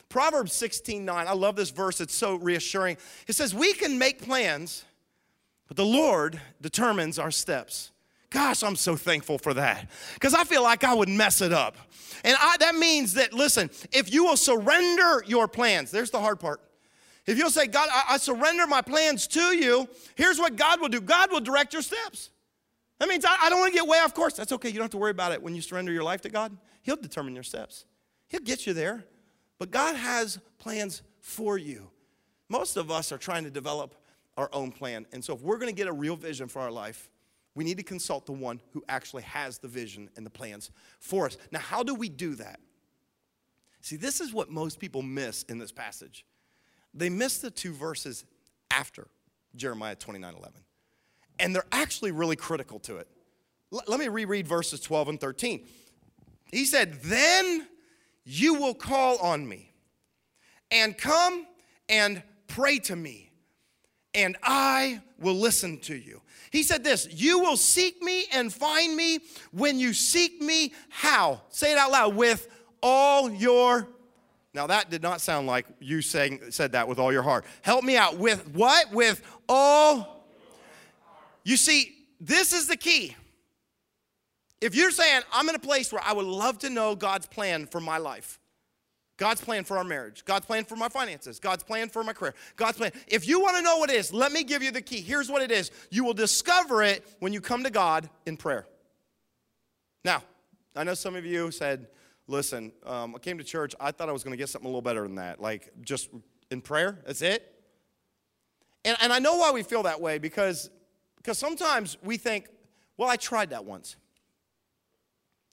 [0.10, 1.28] Proverbs 16 9.
[1.28, 2.98] I love this verse, it's so reassuring.
[3.28, 4.86] It says, We can make plans,
[5.68, 7.92] but the Lord determines our steps.
[8.30, 11.78] Gosh, I'm so thankful for that because I feel like I would mess it up.
[12.24, 16.40] And I, that means that, listen, if you will surrender your plans, there's the hard
[16.40, 16.60] part.
[17.26, 20.90] If you'll say, God, I, I surrender my plans to you, here's what God will
[20.90, 22.30] do God will direct your steps.
[23.00, 24.34] That means I, I don't want to get way off course.
[24.34, 24.70] That's okay.
[24.70, 26.56] You don't have to worry about it when you surrender your life to God.
[26.82, 27.86] He'll determine your steps,
[28.28, 29.06] He'll get you there.
[29.58, 31.90] But God has plans for you.
[32.50, 33.96] Most of us are trying to develop
[34.36, 35.06] our own plan.
[35.14, 37.10] And so, if we're going to get a real vision for our life,
[37.56, 41.26] we need to consult the one who actually has the vision and the plans for
[41.26, 41.38] us.
[41.52, 42.60] Now, how do we do that?
[43.82, 46.26] See, this is what most people miss in this passage.
[46.94, 48.26] They miss the two verses
[48.72, 49.08] after
[49.56, 50.62] Jeremiah 29 11.
[51.40, 53.08] And they're actually really critical to it.
[53.74, 55.66] L- let me reread verses 12 and 13.
[56.52, 57.68] He said, Then
[58.24, 59.72] you will call on me
[60.72, 61.46] and come
[61.88, 63.30] and pray to me,
[64.16, 66.22] and I will listen to you.
[66.52, 69.20] He said this You will seek me and find me
[69.52, 70.74] when you seek me.
[70.90, 71.42] How?
[71.50, 72.48] Say it out loud with
[72.82, 73.88] all your.
[74.54, 77.44] Now, that did not sound like you saying, said that with all your heart.
[77.62, 78.18] Help me out.
[78.18, 78.90] With what?
[78.94, 80.26] With all.
[81.44, 83.18] You see, this is the key.
[84.62, 87.66] If you're saying, I'm in a place where I would love to know God's plan
[87.66, 88.40] for my life,
[89.18, 92.34] God's plan for our marriage, God's plan for my finances, God's plan for my career,
[92.58, 92.92] God's plan.
[93.08, 95.00] If you want to know what it is, let me give you the key.
[95.00, 98.68] Here's what it is you will discover it when you come to God in prayer.
[100.04, 100.22] Now,
[100.76, 101.88] I know some of you said,
[102.28, 104.70] listen, um, I came to church, I thought I was going to get something a
[104.70, 105.40] little better than that.
[105.40, 106.10] Like just
[106.52, 107.54] in prayer, that's it.
[108.84, 110.70] And, and I know why we feel that way because,
[111.16, 112.50] because sometimes we think,
[112.98, 113.96] well, I tried that once.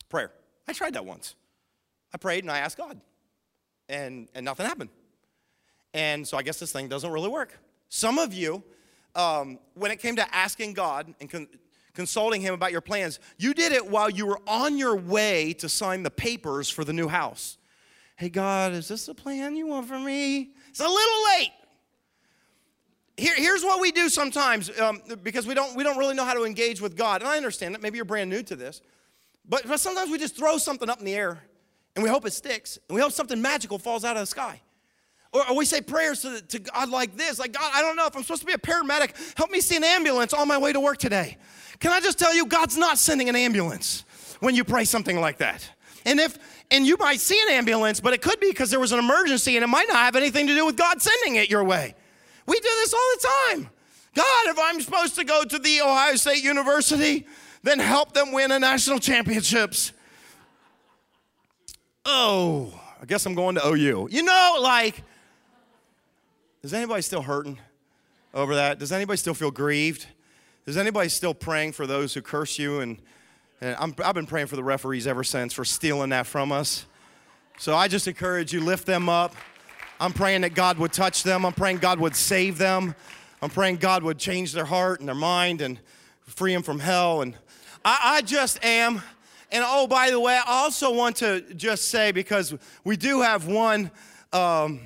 [0.09, 0.33] Prayer.
[0.67, 1.37] I tried that once.
[2.13, 3.01] I prayed and I asked God
[3.89, 4.91] and, and nothing happened.
[5.95, 7.59] And so I guess this thing doesn't really work.
[7.89, 8.63] Some of you,
[9.15, 11.49] um, when it came to asking God and con-
[11.95, 15.69] consulting Him about your plans, you did it while you were on your way to
[15.69, 17.59] sign the papers for the new house.
[18.17, 20.51] Hey, God, is this the plan you want for me?
[20.71, 21.53] It's a little late.
[23.19, 26.35] Here, here's what we do sometimes um, because we don't, we don't really know how
[26.35, 27.21] to engage with God.
[27.21, 27.83] And I understand that.
[27.83, 28.81] Maybe you're brand new to this.
[29.47, 31.43] But, but sometimes we just throw something up in the air
[31.95, 34.61] and we hope it sticks and we hope something magical falls out of the sky.
[35.33, 38.15] Or, we say prayers to, to God like this like, God, I don't know if
[38.15, 39.37] I'm supposed to be a paramedic.
[39.37, 41.39] Help me see an ambulance on my way to work today.
[41.81, 44.05] Can I just tell you, God's not sending an ambulance
[44.41, 45.69] when you pray something like that.
[46.05, 46.37] And if
[46.71, 49.57] and you might see an ambulance, but it could be because there was an emergency
[49.57, 51.95] and it might not have anything to do with God sending it your way.
[52.47, 53.71] We do this all the time.
[54.15, 57.27] God, if I'm supposed to go to the Ohio State University,
[57.63, 59.93] then help them win a national championships.
[62.05, 64.09] Oh, I guess I'm going to OU.
[64.11, 65.03] You know, like,
[66.63, 67.59] is anybody still hurting
[68.35, 68.79] over that?
[68.79, 70.07] Does anybody still feel grieved?
[70.67, 72.81] Is anybody still praying for those who curse you?
[72.81, 72.99] And,
[73.61, 76.87] and i have been praying for the referees ever since for stealing that from us.
[77.59, 79.35] So I just encourage you, lift them up.
[80.01, 81.45] I'm praying that God would touch them.
[81.45, 82.95] I'm praying God would save them.
[83.41, 85.79] I'm praying God would change their heart and their mind and
[86.27, 87.23] free them from hell.
[87.23, 87.37] And
[87.85, 89.03] I, I just am.
[89.53, 93.47] And oh, by the way, I also want to just say because we do have
[93.47, 93.91] one
[94.33, 94.81] um,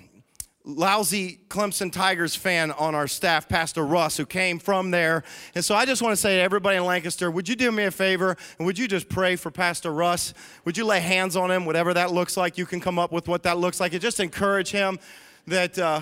[0.65, 5.23] lousy Clemson Tigers fan on our staff, Pastor Russ, who came from there.
[5.55, 7.85] And so I just want to say to everybody in Lancaster, would you do me
[7.85, 10.35] a favor and would you just pray for Pastor Russ?
[10.65, 12.59] Would you lay hands on him, whatever that looks like?
[12.59, 14.99] You can come up with what that looks like and just encourage him
[15.47, 15.79] that.
[15.79, 16.01] Uh,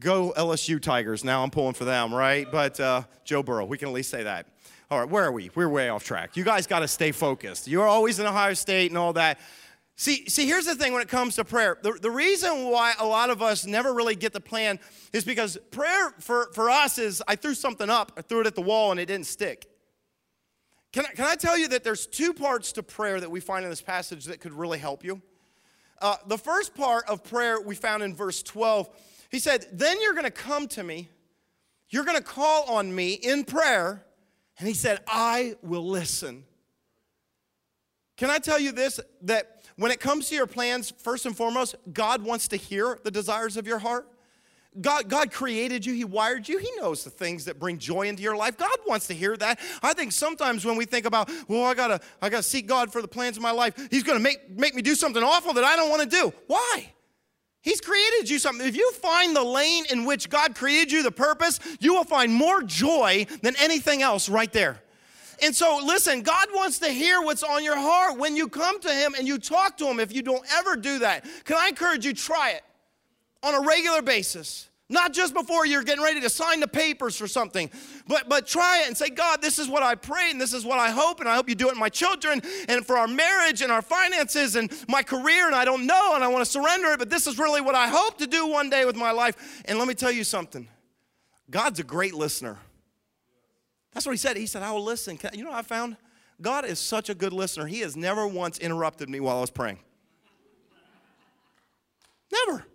[0.00, 1.24] go LSU Tigers.
[1.24, 2.46] Now I'm pulling for them, right?
[2.52, 4.46] But uh, Joe Burrow, we can at least say that.
[4.88, 5.50] All right, where are we?
[5.54, 6.36] We're way off track.
[6.36, 7.66] You guys got to stay focused.
[7.66, 9.40] You're always in Ohio State and all that.
[9.96, 11.76] See, see, here's the thing when it comes to prayer.
[11.82, 14.78] The, the reason why a lot of us never really get the plan
[15.12, 18.54] is because prayer for, for us is I threw something up, I threw it at
[18.54, 19.66] the wall, and it didn't stick.
[20.92, 23.64] Can I, can I tell you that there's two parts to prayer that we find
[23.64, 25.20] in this passage that could really help you?
[26.00, 28.88] Uh, the first part of prayer we found in verse 12.
[29.30, 31.08] He said, Then you're going to come to me,
[31.88, 34.05] you're going to call on me in prayer,
[34.58, 36.44] and he said, I will listen.
[38.16, 38.98] Can I tell you this?
[39.22, 43.10] That when it comes to your plans, first and foremost, God wants to hear the
[43.10, 44.08] desires of your heart.
[44.80, 48.22] God, God created you, He wired you, He knows the things that bring joy into
[48.22, 48.58] your life.
[48.58, 49.58] God wants to hear that.
[49.82, 53.00] I think sometimes when we think about, well, I gotta, I gotta seek God for
[53.00, 55.76] the plans of my life, He's gonna make, make me do something awful that I
[55.76, 56.32] don't wanna do.
[56.46, 56.92] Why?
[57.66, 58.64] He's created you something.
[58.64, 62.32] If you find the lane in which God created you, the purpose, you will find
[62.32, 64.80] more joy than anything else right there.
[65.42, 68.88] And so, listen, God wants to hear what's on your heart when you come to
[68.88, 69.98] Him and you talk to Him.
[69.98, 72.62] If you don't ever do that, can I encourage you, try it
[73.42, 74.68] on a regular basis?
[74.88, 77.70] Not just before you're getting ready to sign the papers for something,
[78.06, 80.64] but, but try it and say, God, this is what I pray and this is
[80.64, 83.08] what I hope, and I hope you do it in my children and for our
[83.08, 86.50] marriage and our finances and my career, and I don't know and I want to
[86.50, 89.10] surrender it, but this is really what I hope to do one day with my
[89.10, 89.62] life.
[89.64, 90.68] And let me tell you something
[91.50, 92.58] God's a great listener.
[93.92, 94.36] That's what he said.
[94.36, 95.18] He said, I will listen.
[95.32, 95.96] You know what I found?
[96.40, 97.66] God is such a good listener.
[97.66, 99.78] He has never once interrupted me while I was praying.
[102.30, 102.66] Never.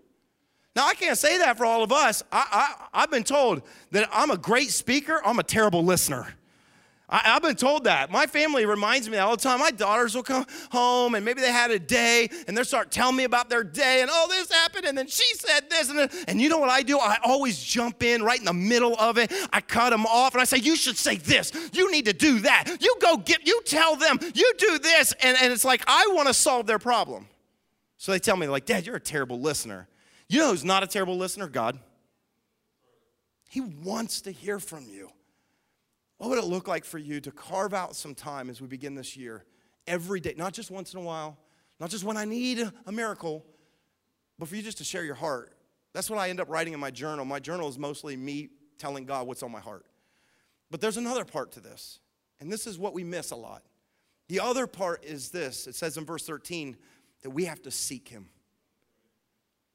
[0.75, 2.23] Now, I can't say that for all of us.
[2.31, 6.33] I, I, I've been told that I'm a great speaker, I'm a terrible listener.
[7.11, 8.09] I, have been told that.
[8.09, 9.59] My family reminds me all the time.
[9.59, 13.17] My daughters will come home and maybe they had a day and they'll start telling
[13.17, 15.89] me about their day and oh, this happened and then she said this.
[15.89, 16.97] And, and you know what I do?
[16.97, 19.33] I always jump in right in the middle of it.
[19.51, 21.51] I cut them off and I say, You should say this.
[21.73, 22.77] You need to do that.
[22.79, 25.13] You go get, you tell them, you do this.
[25.21, 27.27] And, and it's like, I want to solve their problem.
[27.97, 29.89] So they tell me, like, Dad, you're a terrible listener.
[30.31, 31.49] You know who's not a terrible listener?
[31.49, 31.77] God.
[33.49, 35.11] He wants to hear from you.
[36.19, 38.95] What would it look like for you to carve out some time as we begin
[38.95, 39.43] this year,
[39.87, 41.37] every day, not just once in a while,
[41.81, 43.45] not just when I need a miracle,
[44.39, 45.51] but for you just to share your heart?
[45.91, 47.25] That's what I end up writing in my journal.
[47.25, 49.85] My journal is mostly me telling God what's on my heart.
[50.69, 51.99] But there's another part to this,
[52.39, 53.63] and this is what we miss a lot.
[54.29, 56.77] The other part is this it says in verse 13
[57.23, 58.29] that we have to seek Him.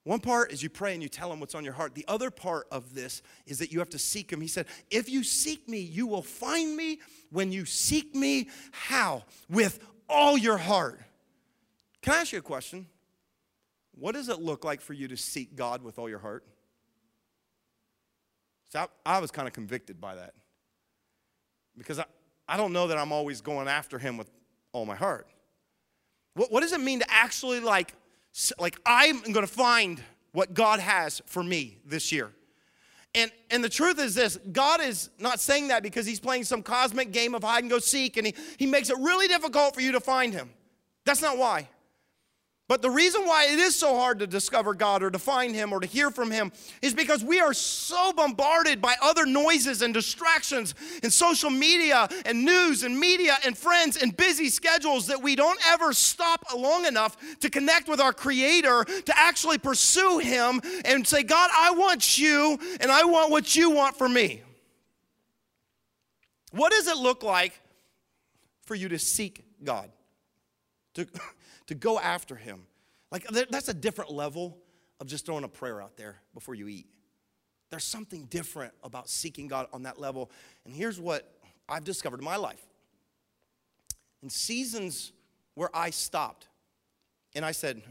[0.06, 1.96] One part is you pray and you tell him what's on your heart.
[1.96, 4.40] The other part of this is that you have to seek him.
[4.40, 7.00] He said, If you seek me, you will find me
[7.32, 8.48] when you seek me.
[8.70, 9.24] How?
[9.50, 11.00] With all your heart.
[12.02, 12.86] Can I ask you a question?
[13.96, 16.44] What does it look like for you to seek God with all your heart?
[18.68, 20.34] So I, I was kind of convicted by that
[21.76, 22.04] because I,
[22.48, 24.30] I don't know that I'm always going after him with
[24.70, 25.26] all my heart.
[26.34, 27.92] What, what does it mean to actually like
[28.58, 32.32] like I'm going to find what God has for me this year.
[33.14, 36.62] And, and the truth is this God is not saying that because he's playing some
[36.62, 39.80] cosmic game of hide and go seek and he, he makes it really difficult for
[39.80, 40.50] you to find him.
[41.06, 41.68] That's not why.
[42.68, 45.72] But the reason why it is so hard to discover God or to find Him
[45.72, 46.50] or to hear from Him
[46.82, 50.74] is because we are so bombarded by other noises and distractions
[51.04, 55.60] and social media and news and media and friends and busy schedules that we don't
[55.68, 61.22] ever stop long enough to connect with our Creator to actually pursue Him and say,
[61.22, 64.42] God, I want you and I want what you want for me.
[66.50, 67.60] What does it look like
[68.64, 69.88] for you to seek God?
[70.94, 71.06] To
[71.66, 72.62] to go after him.
[73.10, 74.58] Like, that's a different level
[75.00, 76.86] of just throwing a prayer out there before you eat.
[77.70, 80.30] There's something different about seeking God on that level.
[80.64, 81.28] And here's what
[81.68, 82.62] I've discovered in my life.
[84.22, 85.12] In seasons
[85.54, 86.48] where I stopped
[87.34, 87.82] and I said,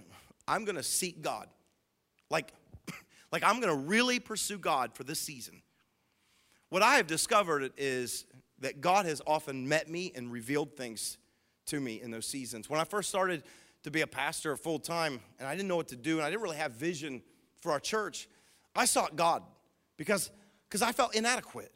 [0.48, 1.48] I'm gonna seek God,
[2.30, 2.54] like,
[3.32, 5.62] like I'm gonna really pursue God for this season.
[6.70, 8.26] What I have discovered is
[8.60, 11.18] that God has often met me and revealed things
[11.68, 12.70] to me in those seasons.
[12.70, 13.44] When I first started
[13.86, 16.32] to be a pastor full time, and I didn't know what to do, and I
[16.32, 17.22] didn't really have vision
[17.62, 18.28] for our church.
[18.76, 19.44] I sought God
[19.96, 20.32] because
[20.68, 21.72] because I felt inadequate.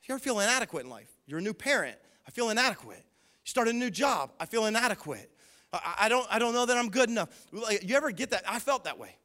[0.00, 1.08] If You ever feel inadequate in life?
[1.26, 1.98] You're a new parent.
[2.24, 2.98] I feel inadequate.
[2.98, 4.30] You start a new job.
[4.38, 5.28] I feel inadequate.
[5.72, 7.30] I, I don't I don't know that I'm good enough.
[7.52, 8.44] You ever get that?
[8.48, 9.16] I felt that way.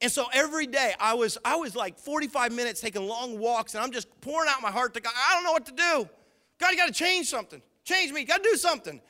[0.00, 3.84] And so every day I was I was like 45 minutes taking long walks, and
[3.84, 5.12] I'm just pouring out my heart to God.
[5.14, 6.08] I don't know what to do.
[6.58, 7.60] God, you got to change something.
[7.84, 8.22] Change me.
[8.22, 9.02] You got to do something.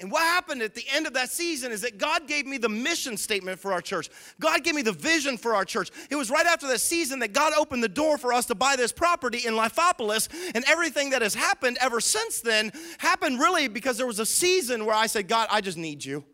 [0.00, 2.68] And what happened at the end of that season is that God gave me the
[2.68, 4.10] mission statement for our church.
[4.40, 5.90] God gave me the vision for our church.
[6.10, 8.74] It was right after that season that God opened the door for us to buy
[8.74, 10.28] this property in Lithopolis.
[10.54, 14.84] And everything that has happened ever since then happened really because there was a season
[14.84, 16.24] where I said, God, I just need you.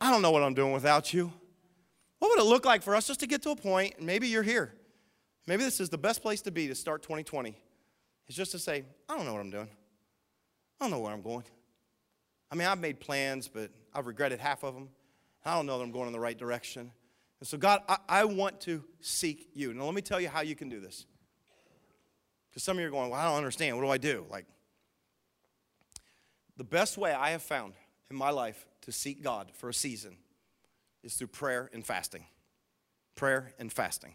[0.00, 1.32] I don't know what I'm doing without you.
[2.18, 4.26] What would it look like for us just to get to a point, and maybe
[4.26, 4.72] you're here.
[5.46, 7.56] Maybe this is the best place to be to start 2020.
[8.28, 9.68] Is just to say, I don't know what I'm doing.
[10.80, 11.44] I don't know where I'm going.
[12.50, 14.88] I mean, I've made plans, but I've regretted half of them.
[15.44, 16.90] I don't know that I'm going in the right direction.
[17.40, 19.74] And so, God, I, I want to seek you.
[19.74, 21.06] Now, let me tell you how you can do this.
[22.50, 23.76] Because some of you are going, Well, I don't understand.
[23.76, 24.24] What do I do?
[24.30, 24.46] Like,
[26.56, 27.74] the best way I have found
[28.10, 30.16] in my life to seek God for a season
[31.02, 32.24] is through prayer and fasting.
[33.14, 34.14] Prayer and fasting.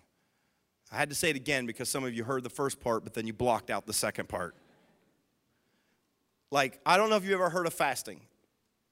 [0.92, 3.14] I had to say it again because some of you heard the first part, but
[3.14, 4.56] then you blocked out the second part.
[6.52, 8.22] Like, I don't know if you ever heard of fasting.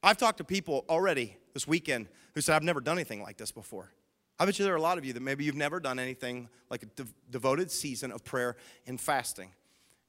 [0.01, 3.51] I've talked to people already this weekend who said, I've never done anything like this
[3.51, 3.91] before.
[4.39, 6.47] I bet you there are a lot of you that maybe you've never done anything
[6.69, 8.55] like a de- devoted season of prayer
[8.87, 9.49] and fasting.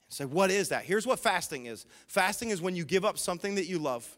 [0.08, 0.84] Say, so what is that?
[0.84, 4.08] Here's what fasting is fasting is when you give up something that you love.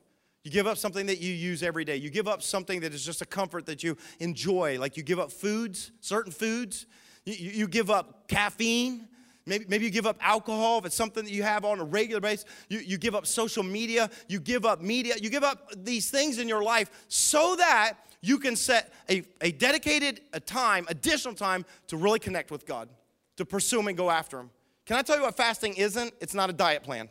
[0.44, 1.96] You give up something that you use every day.
[1.96, 4.78] You give up something that is just a comfort that you enjoy.
[4.78, 6.86] Like you give up foods, certain foods.
[7.24, 9.08] You, you give up caffeine.
[9.44, 12.20] Maybe, maybe you give up alcohol if it's something that you have on a regular
[12.20, 12.44] basis.
[12.68, 14.08] You, you give up social media.
[14.28, 15.14] You give up media.
[15.20, 19.50] You give up these things in your life so that you can set a, a
[19.50, 22.88] dedicated a time, additional time to really connect with God,
[23.36, 24.50] to pursue Him and go after Him.
[24.86, 26.14] Can I tell you what fasting isn't?
[26.20, 27.08] It's not a diet plan.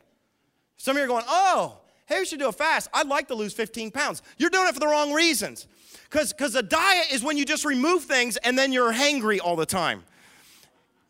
[0.78, 2.90] Some of you are going, oh, hey, we should do a fast.
[2.94, 4.22] I'd like to lose 15 pounds.
[4.38, 5.68] You're doing it for the wrong reasons.
[6.10, 9.66] Because a diet is when you just remove things and then you're hangry all the
[9.66, 10.04] time.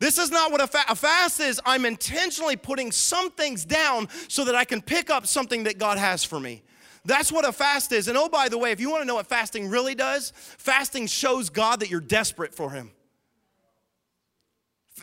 [0.02, 1.62] This is not what a, fa- a fast is.
[1.64, 6.00] I'm intentionally putting some things down so that I can pick up something that God
[6.00, 6.64] has for me.
[7.06, 8.08] That's what a fast is.
[8.08, 11.06] And oh, by the way, if you want to know what fasting really does, fasting
[11.06, 12.90] shows God that you're desperate for Him.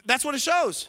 [0.04, 0.88] That's what it shows.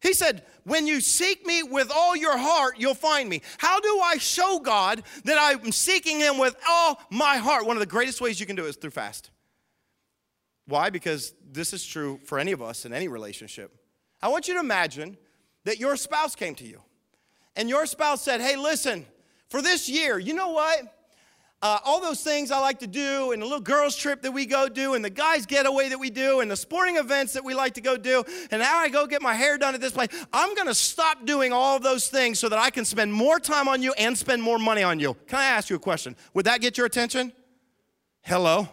[0.00, 3.42] He said, When you seek me with all your heart, you'll find me.
[3.58, 7.66] How do I show God that I'm seeking Him with all my heart?
[7.66, 9.32] One of the greatest ways you can do it is through fast.
[10.66, 10.90] Why?
[10.90, 13.76] Because this is true for any of us in any relationship.
[14.22, 15.16] I want you to imagine
[15.64, 16.80] that your spouse came to you
[17.56, 19.06] and your spouse said, Hey, listen,
[19.48, 20.90] for this year, you know what?
[21.62, 24.44] Uh, all those things I like to do, and the little girls' trip that we
[24.44, 27.54] go do, and the guys' getaway that we do, and the sporting events that we
[27.54, 30.08] like to go do, and now I go get my hair done at this place.
[30.30, 33.80] I'm gonna stop doing all those things so that I can spend more time on
[33.80, 35.16] you and spend more money on you.
[35.26, 36.16] Can I ask you a question?
[36.34, 37.32] Would that get your attention?
[38.20, 38.68] Hello?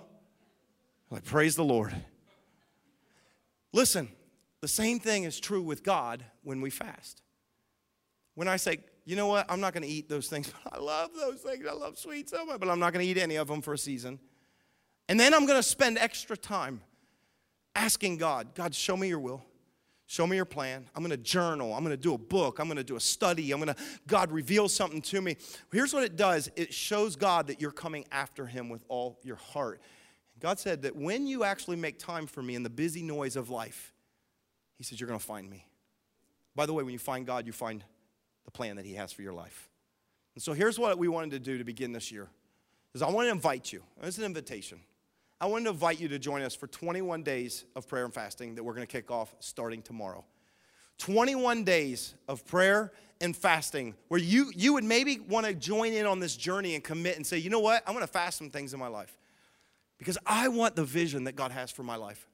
[1.12, 1.94] Like, praise the Lord.
[3.74, 4.08] Listen,
[4.62, 7.22] the same thing is true with God when we fast.
[8.36, 11.12] When I say, you know what, I'm not going to eat those things, I love
[11.14, 11.66] those things.
[11.70, 13.74] I love sweets so much, but I'm not going to eat any of them for
[13.74, 14.20] a season.
[15.10, 16.82] And then I'm going to spend extra time
[17.76, 19.44] asking God, God, show me your will.
[20.08, 20.90] Show me your plan.
[20.94, 21.74] I'm going to journal.
[21.74, 22.60] I'm going to do a book.
[22.60, 23.52] I'm going to do a study.
[23.52, 25.38] I'm going to, God, reveal something to me.
[25.72, 29.38] Here's what it does it shows God that you're coming after Him with all your
[29.38, 29.82] heart.
[30.42, 33.50] God said that when you actually make time for me in the busy noise of
[33.50, 33.94] life,
[34.78, 35.66] He says, You're going to find me.
[36.56, 37.84] By the way, when you find God, you find
[38.44, 39.70] the plan that He has for your life.
[40.34, 42.28] And so here's what we wanted to do to begin this year.
[42.94, 43.84] Is I want to invite you.
[44.02, 44.80] It's an invitation.
[45.40, 48.56] I want to invite you to join us for 21 days of prayer and fasting
[48.56, 50.26] that we're going to kick off starting tomorrow.
[50.98, 56.06] 21 days of prayer and fasting where you, you would maybe want to join in
[56.06, 58.50] on this journey and commit and say, you know what, I'm going to fast some
[58.50, 59.16] things in my life
[60.02, 62.28] because I want the vision that God has for my life.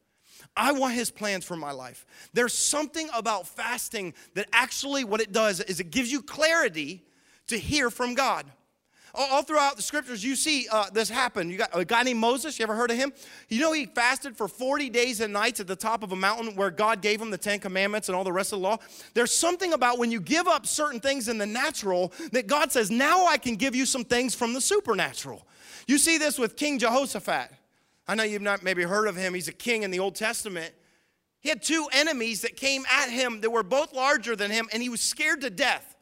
[0.56, 2.06] I want his plans for my life.
[2.32, 7.04] There's something about fasting that actually what it does is it gives you clarity
[7.48, 8.46] to hear from God.
[9.14, 11.50] All throughout the scriptures, you see uh, this happen.
[11.50, 12.58] You got a guy named Moses.
[12.58, 13.12] You ever heard of him?
[13.50, 16.56] You know, he fasted for 40 days and nights at the top of a mountain
[16.56, 18.78] where God gave him the Ten Commandments and all the rest of the law.
[19.14, 22.90] There's something about when you give up certain things in the natural that God says,
[22.90, 25.46] now I can give you some things from the supernatural.
[25.88, 27.57] You see this with King Jehoshaphat.
[28.08, 29.34] I know you've not maybe heard of him.
[29.34, 30.74] He's a king in the Old Testament.
[31.42, 34.82] He had two enemies that came at him that were both larger than him, and
[34.82, 35.96] he was scared to death.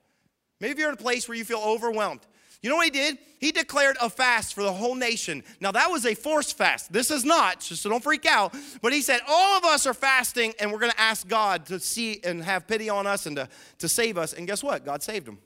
[0.59, 2.21] Maybe you're in a place where you feel overwhelmed.
[2.61, 3.19] You know what he did?
[3.39, 5.43] He declared a fast for the whole nation.
[5.59, 6.91] Now, that was a forced fast.
[6.91, 8.55] This is not, so don't freak out.
[8.81, 11.79] But he said, All of us are fasting, and we're going to ask God to
[11.79, 13.49] see and have pity on us and to,
[13.79, 14.33] to save us.
[14.33, 14.83] And guess what?
[14.83, 15.37] God saved him.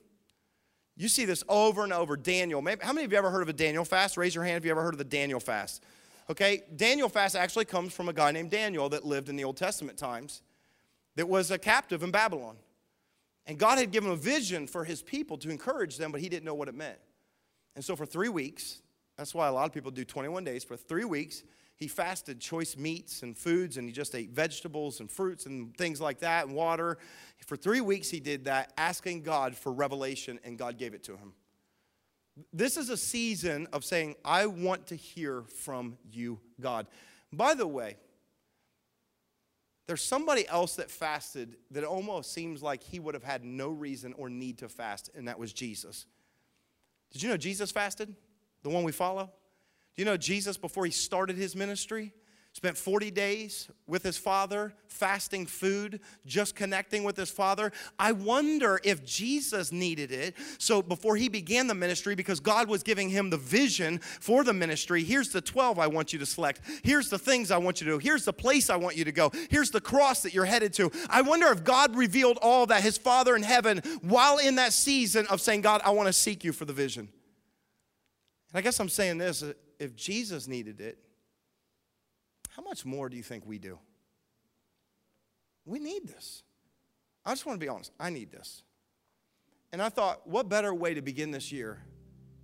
[0.95, 2.15] You see this over and over.
[2.15, 2.61] Daniel.
[2.61, 4.15] Maybe, how many of you ever heard of a Daniel fast?
[4.15, 5.83] Raise your hand if you ever heard of the Daniel fast.
[6.29, 9.57] Okay, Daniel fast actually comes from a guy named Daniel that lived in the Old
[9.57, 10.43] Testament times
[11.15, 12.55] that was a captive in Babylon.
[13.47, 16.29] And God had given him a vision for his people to encourage them, but he
[16.29, 16.99] didn't know what it meant.
[17.75, 18.81] And so for three weeks,
[19.17, 20.63] that's why a lot of people do 21 days.
[20.63, 21.43] For three weeks,
[21.75, 25.99] he fasted choice meats and foods, and he just ate vegetables and fruits and things
[25.99, 26.99] like that, and water.
[27.47, 31.13] For three weeks, he did that, asking God for revelation, and God gave it to
[31.13, 31.33] him.
[32.53, 36.87] This is a season of saying, I want to hear from you, God.
[37.31, 37.97] By the way,
[39.87, 44.13] there's somebody else that fasted that almost seems like he would have had no reason
[44.13, 46.05] or need to fast, and that was Jesus.
[47.11, 48.15] Did you know Jesus fasted?
[48.61, 49.25] The one we follow?
[49.25, 52.13] Do you know Jesus, before he started his ministry,
[52.59, 57.71] Spent 40 days with his father, fasting food, just connecting with his father.
[57.97, 60.35] I wonder if Jesus needed it.
[60.57, 64.51] So before he began the ministry, because God was giving him the vision for the
[64.51, 66.59] ministry, here's the 12 I want you to select.
[66.83, 67.97] Here's the things I want you to do.
[67.97, 69.31] Here's the place I want you to go.
[69.49, 70.91] Here's the cross that you're headed to.
[71.09, 75.27] I wonder if God revealed all that, his father in heaven, while in that season
[75.27, 77.07] of saying, God, I want to seek you for the vision.
[78.51, 79.45] And I guess I'm saying this
[79.79, 80.97] if Jesus needed it,
[82.59, 83.79] how much more do you think we do?
[85.63, 86.43] We need this.
[87.25, 87.93] I just want to be honest.
[87.97, 88.63] I need this.
[89.71, 91.81] And I thought, what better way to begin this year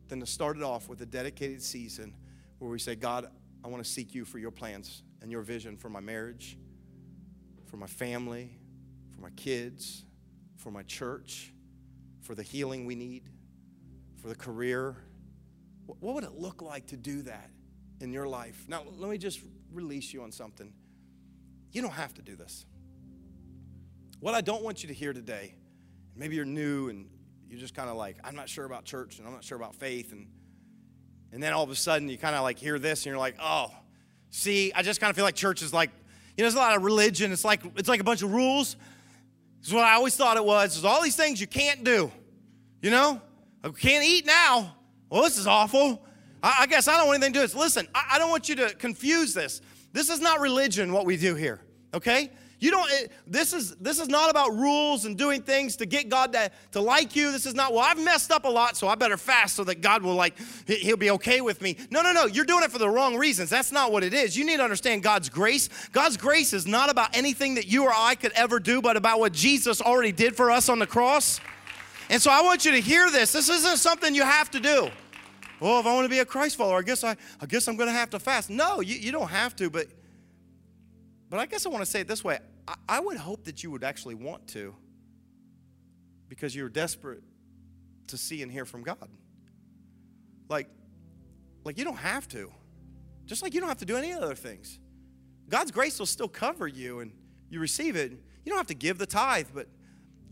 [0.07, 2.16] than to start it off with a dedicated season
[2.59, 3.28] where we say, God,
[3.61, 6.57] I want to seek you for your plans and your vision for my marriage,
[7.66, 8.57] for my family,
[9.13, 10.05] for my kids,
[10.55, 11.51] for my church,
[12.22, 13.24] for the healing we need,
[14.22, 14.95] for the career.
[15.88, 17.49] What would it look like to do that
[17.99, 18.63] in your life?
[18.70, 19.41] Now, let me just
[19.76, 20.74] release you on something.
[21.72, 22.66] You don't have to do this.
[24.20, 25.56] What I don't want you to hear today,
[26.16, 27.10] maybe you're new and
[27.50, 29.76] you're just kind of like, I'm not sure about church and I'm not sure about
[29.76, 30.12] faith.
[30.12, 30.28] And,
[31.32, 33.36] and then all of a sudden you kind of like hear this and you're like,
[33.42, 33.72] oh,
[34.32, 35.92] see, I just kind of feel like church is like,
[36.38, 37.32] you know, there's a lot of religion.
[37.32, 38.78] It's like, it's like a bunch of rules.
[39.64, 40.76] Is what I always thought it was.
[40.76, 42.12] There's all these things you can't do.
[42.82, 43.22] You know?
[43.64, 44.76] I can't eat now.
[45.10, 46.06] Well, this is awful.
[46.46, 47.60] I, I guess I don't want anything to do with this.
[47.60, 49.62] Listen, I, I don't want you to confuse this.
[49.91, 51.60] This is not religion, what we do here,
[51.93, 52.30] okay?
[52.60, 56.08] You don't, it, this is this is not about rules and doing things to get
[56.08, 57.32] God to, to like you.
[57.32, 59.82] This is not, well, I've messed up a lot, so I better fast so that
[59.82, 60.36] God will like,
[60.66, 61.78] he'll be okay with me.
[61.91, 62.26] No, no, no.
[62.26, 63.50] You're doing it for the wrong reasons.
[63.50, 64.38] That's not what it is.
[64.38, 65.70] You need to understand God's grace.
[65.91, 69.20] God's grace is not about anything that you or I could ever do, but about
[69.20, 71.41] what Jesus already did for us on the cross.
[72.10, 73.34] And so I want you to hear this.
[73.34, 74.89] This isn't something you have to do
[75.60, 77.76] well, if I want to be a Christ follower, I guess I, I guess I'm
[77.76, 78.49] going to have to fast.
[78.49, 79.88] No, you, you don't have to, but
[81.30, 82.39] but I guess I want to say it this way.
[82.68, 84.76] I, I would hope that you would actually want to
[86.30, 87.24] because you're desperate
[88.08, 89.10] to see and hear from God.
[90.49, 90.68] Like,
[91.64, 92.51] like you don't have to.
[93.26, 94.80] Just like you don't have to do any other things.
[95.49, 97.12] God's grace will still cover you and
[97.49, 98.12] you receive it.
[98.12, 99.68] You don't have to give the tithe, but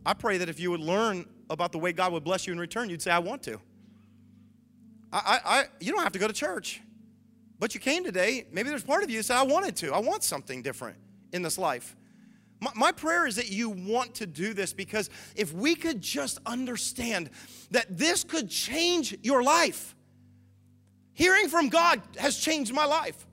[0.05, 2.59] I pray that if you would learn about the way God would bless you in
[2.59, 3.59] return, you'd say, I want to.
[5.14, 6.82] I, I, you don't have to go to church,
[7.59, 8.47] but you came today.
[8.51, 9.93] Maybe there's part of you that said, I wanted to.
[9.93, 10.97] I want something different
[11.32, 11.95] in this life.
[12.59, 16.39] My, my prayer is that you want to do this because if we could just
[16.45, 17.30] understand
[17.72, 19.95] that this could change your life.
[21.14, 23.28] Hearing from God has changed my life.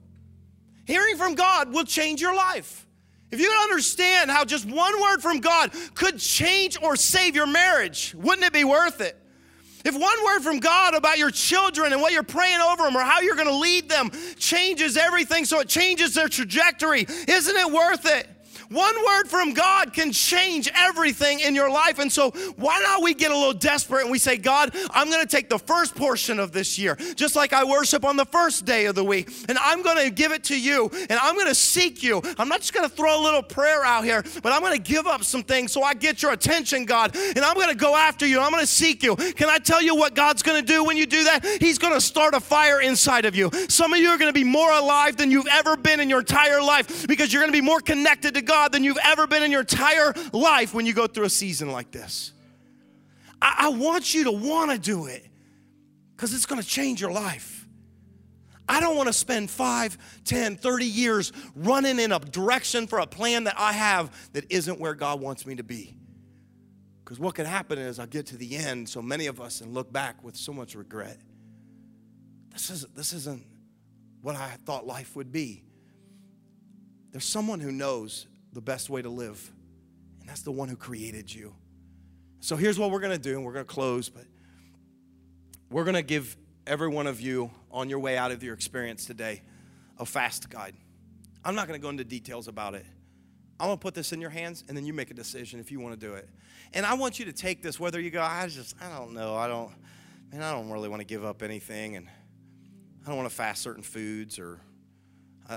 [0.85, 2.85] Hearing from God will change your life.
[3.31, 7.47] If you could understand how just one word from God could change or save your
[7.47, 9.17] marriage, wouldn't it be worth it?
[9.83, 13.01] If one word from God about your children and what you're praying over them or
[13.01, 17.71] how you're going to lead them changes everything so it changes their trajectory, isn't it
[17.71, 18.27] worth it?
[18.71, 21.99] One word from God can change everything in your life.
[21.99, 25.21] And so, why not we get a little desperate and we say, God, I'm going
[25.21, 28.63] to take the first portion of this year, just like I worship on the first
[28.63, 31.47] day of the week, and I'm going to give it to you, and I'm going
[31.47, 32.21] to seek you.
[32.37, 34.81] I'm not just going to throw a little prayer out here, but I'm going to
[34.81, 37.97] give up some things so I get your attention, God, and I'm going to go
[37.97, 38.39] after you.
[38.39, 39.17] I'm going to seek you.
[39.17, 41.45] Can I tell you what God's going to do when you do that?
[41.59, 43.51] He's going to start a fire inside of you.
[43.67, 46.19] Some of you are going to be more alive than you've ever been in your
[46.19, 49.25] entire life because you're going to be more connected to God God than you've ever
[49.25, 52.31] been in your entire life when you go through a season like this.
[53.41, 55.25] I, I want you to want to do it
[56.15, 57.67] because it's going to change your life.
[58.69, 63.07] I don't want to spend 5, 10, 30 years running in a direction for a
[63.07, 65.97] plan that I have that isn't where God wants me to be.
[67.03, 69.73] Because what could happen is I get to the end, so many of us, and
[69.73, 71.17] look back with so much regret.
[72.51, 73.43] This isn't, this isn't
[74.21, 75.63] what I thought life would be.
[77.11, 79.51] There's someone who knows the best way to live,
[80.19, 81.55] and that's the one who created you.
[82.39, 84.25] So here's what we're going to do, and we're going to close, but
[85.69, 86.35] we're going to give
[86.67, 89.41] every one of you on your way out of your experience today
[89.99, 90.75] a fast guide.
[91.45, 92.85] I'm not going to go into details about it.
[93.59, 95.71] I'm going to put this in your hands, and then you make a decision if
[95.71, 96.27] you want to do it.
[96.73, 99.35] And I want you to take this, whether you go, I just, I don't know,
[99.35, 99.71] I don't,
[100.31, 102.07] man, I don't really want to give up anything, and
[103.05, 104.59] I don't want to fast certain foods or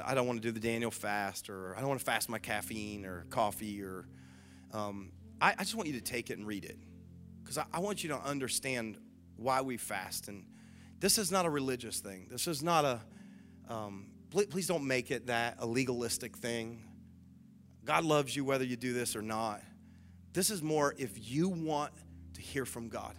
[0.03, 2.39] I, don't want to do the Daniel fast, or I don't want to fast my
[2.39, 4.07] caffeine or coffee, or
[4.73, 6.79] um, I, I, just want you to take it and read it
[7.43, 8.99] because I, I want you to understand
[9.37, 10.29] why we fast.
[10.29, 10.47] And
[11.01, 12.29] this is not a religious thing.
[12.31, 13.01] This is not a.
[13.69, 16.83] Um, please, please don't make it that a legalistic thing.
[17.85, 19.61] God loves you whether you do this or not.
[20.33, 21.93] This is more if you want
[22.35, 23.15] to hear from God.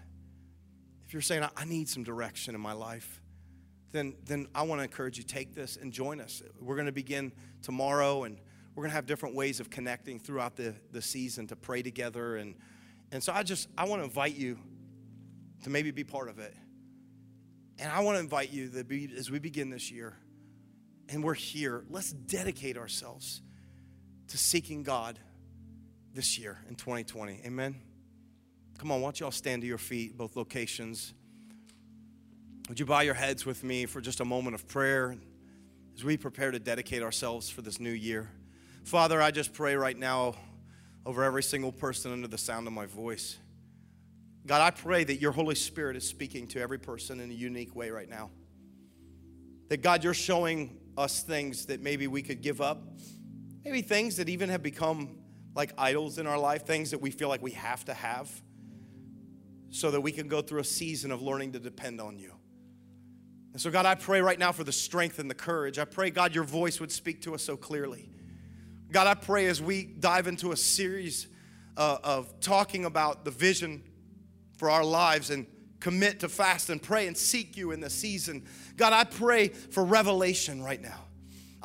[1.05, 3.21] If you're saying, I need some direction in my life,
[3.96, 6.43] then, then I want to encourage you take this and join us.
[6.60, 7.32] We're going to begin
[7.62, 8.38] tomorrow, and
[8.76, 12.36] we're going to have different ways of connecting throughout the, the season to pray together.
[12.36, 12.56] And,
[13.12, 14.60] and so I just, I want to invite you
[15.64, 16.54] to maybe be part of it.
[17.80, 20.18] And I want to invite you that be, as we begin this year,
[21.10, 23.41] and we're here, let's dedicate ourselves
[24.28, 25.20] to seeking God
[26.14, 27.41] this year in 2020.
[27.46, 27.76] Amen.
[28.78, 31.14] Come on, why don't y'all stand to your feet, both locations.
[32.68, 35.16] Would you bow your heads with me for just a moment of prayer
[35.95, 38.32] as we prepare to dedicate ourselves for this new year?
[38.84, 40.34] Father, I just pray right now
[41.05, 43.38] over every single person under the sound of my voice.
[44.47, 47.76] God, I pray that your Holy Spirit is speaking to every person in a unique
[47.76, 48.32] way right now.
[49.70, 52.82] That God, you're showing us things that maybe we could give up,
[53.63, 55.20] maybe things that even have become
[55.53, 58.30] like idols in our life, things that we feel like we have to have,
[59.70, 62.35] so that we can go through a season of learning to depend on you.
[63.56, 65.80] And so, God, I pray right now for the strength and the courage.
[65.80, 68.10] I pray, God, your voice would speak to us so clearly.
[68.91, 71.30] God, I pray as we dive into a series
[71.78, 73.82] uh, of talking about the vision
[74.58, 75.47] for our lives and
[75.80, 78.43] commit to fast and pray and seek you in the season.
[78.76, 81.06] God, I pray for revelation right now.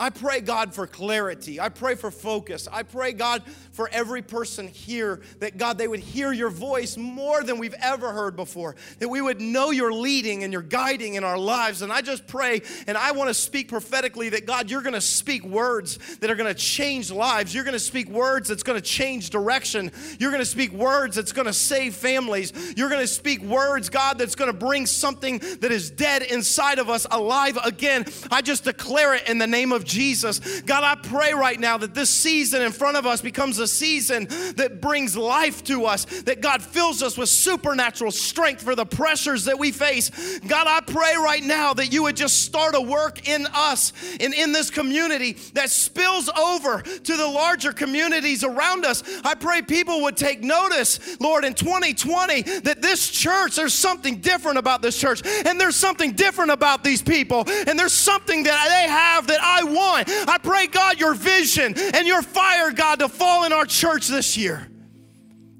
[0.01, 1.61] I pray, God, for clarity.
[1.61, 2.67] I pray for focus.
[2.73, 3.43] I pray, God,
[3.73, 8.11] for every person here that, God, they would hear your voice more than we've ever
[8.11, 11.83] heard before, that we would know your leading and your guiding in our lives.
[11.83, 15.03] And I just pray, and I want to speak prophetically that, God, you're going to
[15.03, 17.55] speak words that are going to change lives.
[17.55, 19.93] You're going to speak words that's going to change direction.
[20.19, 22.55] You're going to speak words that's going to save families.
[22.75, 26.79] You're going to speak words, God, that's going to bring something that is dead inside
[26.79, 28.07] of us alive again.
[28.31, 30.61] I just declare it in the name of Jesus.
[30.63, 34.27] God, I pray right now that this season in front of us becomes a season
[34.57, 39.45] that brings life to us, that God fills us with supernatural strength for the pressures
[39.45, 40.39] that we face.
[40.41, 44.33] God, I pray right now that you would just start a work in us and
[44.33, 49.03] in this community that spills over to the larger communities around us.
[49.25, 54.59] I pray people would take notice, Lord, in 2020 that this church, there's something different
[54.59, 58.89] about this church, and there's something different about these people, and there's something that they
[58.89, 63.45] have that I want I pray, God, your vision and your fire, God, to fall
[63.45, 64.67] in our church this year.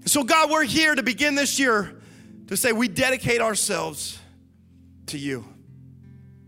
[0.07, 2.01] So, God, we're here to begin this year
[2.49, 4.19] to say we dedicate ourselves
[5.07, 5.45] to you.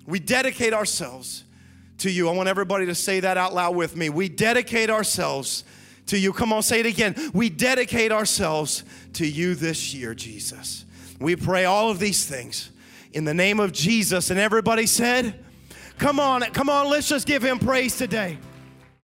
[0.07, 1.45] We dedicate ourselves
[1.99, 2.29] to you.
[2.29, 4.11] I want everybody to say that out loud with me.
[4.11, 5.65] We dedicate ourselves
[6.07, 6.33] to you.
[6.33, 7.15] Come on, say it again.
[7.33, 10.85] We dedicate ourselves to you this year, Jesus.
[11.21, 12.71] We pray all of these things
[13.13, 14.31] in the name of Jesus.
[14.31, 15.45] And everybody said,
[16.03, 18.37] Come on, come on, let's just give him praise today.